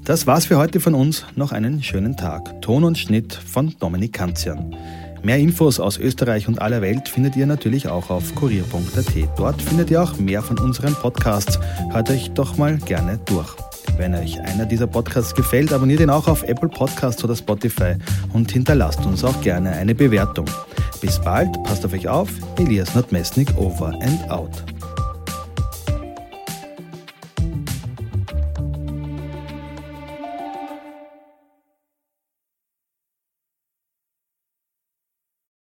Das 0.05 0.27
war's 0.27 0.45
für 0.45 0.57
heute 0.57 0.79
von 0.79 0.93
uns. 0.93 1.25
Noch 1.35 1.51
einen 1.51 1.81
schönen 1.81 2.15
Tag. 2.15 2.61
Ton 2.61 2.83
und 2.83 2.99
Schnitt 2.99 3.33
von 3.33 3.73
Dominik 3.79 4.13
Kanzian. 4.13 4.75
Mehr 5.23 5.37
Infos 5.37 5.79
aus 5.79 5.97
Österreich 5.97 6.47
und 6.47 6.61
aller 6.61 6.81
Welt 6.81 7.09
findet 7.09 7.35
ihr 7.35 7.45
natürlich 7.45 7.87
auch 7.87 8.09
auf 8.09 8.35
kurier.at. 8.35 9.37
Dort 9.37 9.61
findet 9.61 9.91
ihr 9.91 10.01
auch 10.01 10.17
mehr 10.17 10.41
von 10.41 10.57
unseren 10.59 10.93
Podcasts. 10.95 11.59
Hört 11.91 12.09
euch 12.09 12.31
doch 12.31 12.57
mal 12.57 12.77
gerne 12.77 13.19
durch. 13.25 13.55
Wenn 13.97 14.13
euch 14.13 14.39
einer 14.41 14.65
dieser 14.65 14.87
Podcasts 14.87 15.33
gefällt, 15.33 15.73
abonniert 15.73 16.01
ihn 16.01 16.09
auch 16.09 16.27
auf 16.27 16.43
Apple 16.43 16.69
Podcasts 16.69 17.23
oder 17.23 17.35
Spotify 17.35 17.95
und 18.33 18.51
hinterlasst 18.51 19.05
uns 19.05 19.23
auch 19.23 19.41
gerne 19.41 19.71
eine 19.71 19.95
Bewertung. 19.95 20.45
Bis 21.01 21.19
bald, 21.19 21.51
passt 21.63 21.85
auf 21.85 21.93
euch 21.93 22.07
auf. 22.07 22.29
Elias 22.57 22.93
Nordmesnik 22.93 23.55
over 23.57 23.87
and 24.01 24.29
out. 24.29 24.63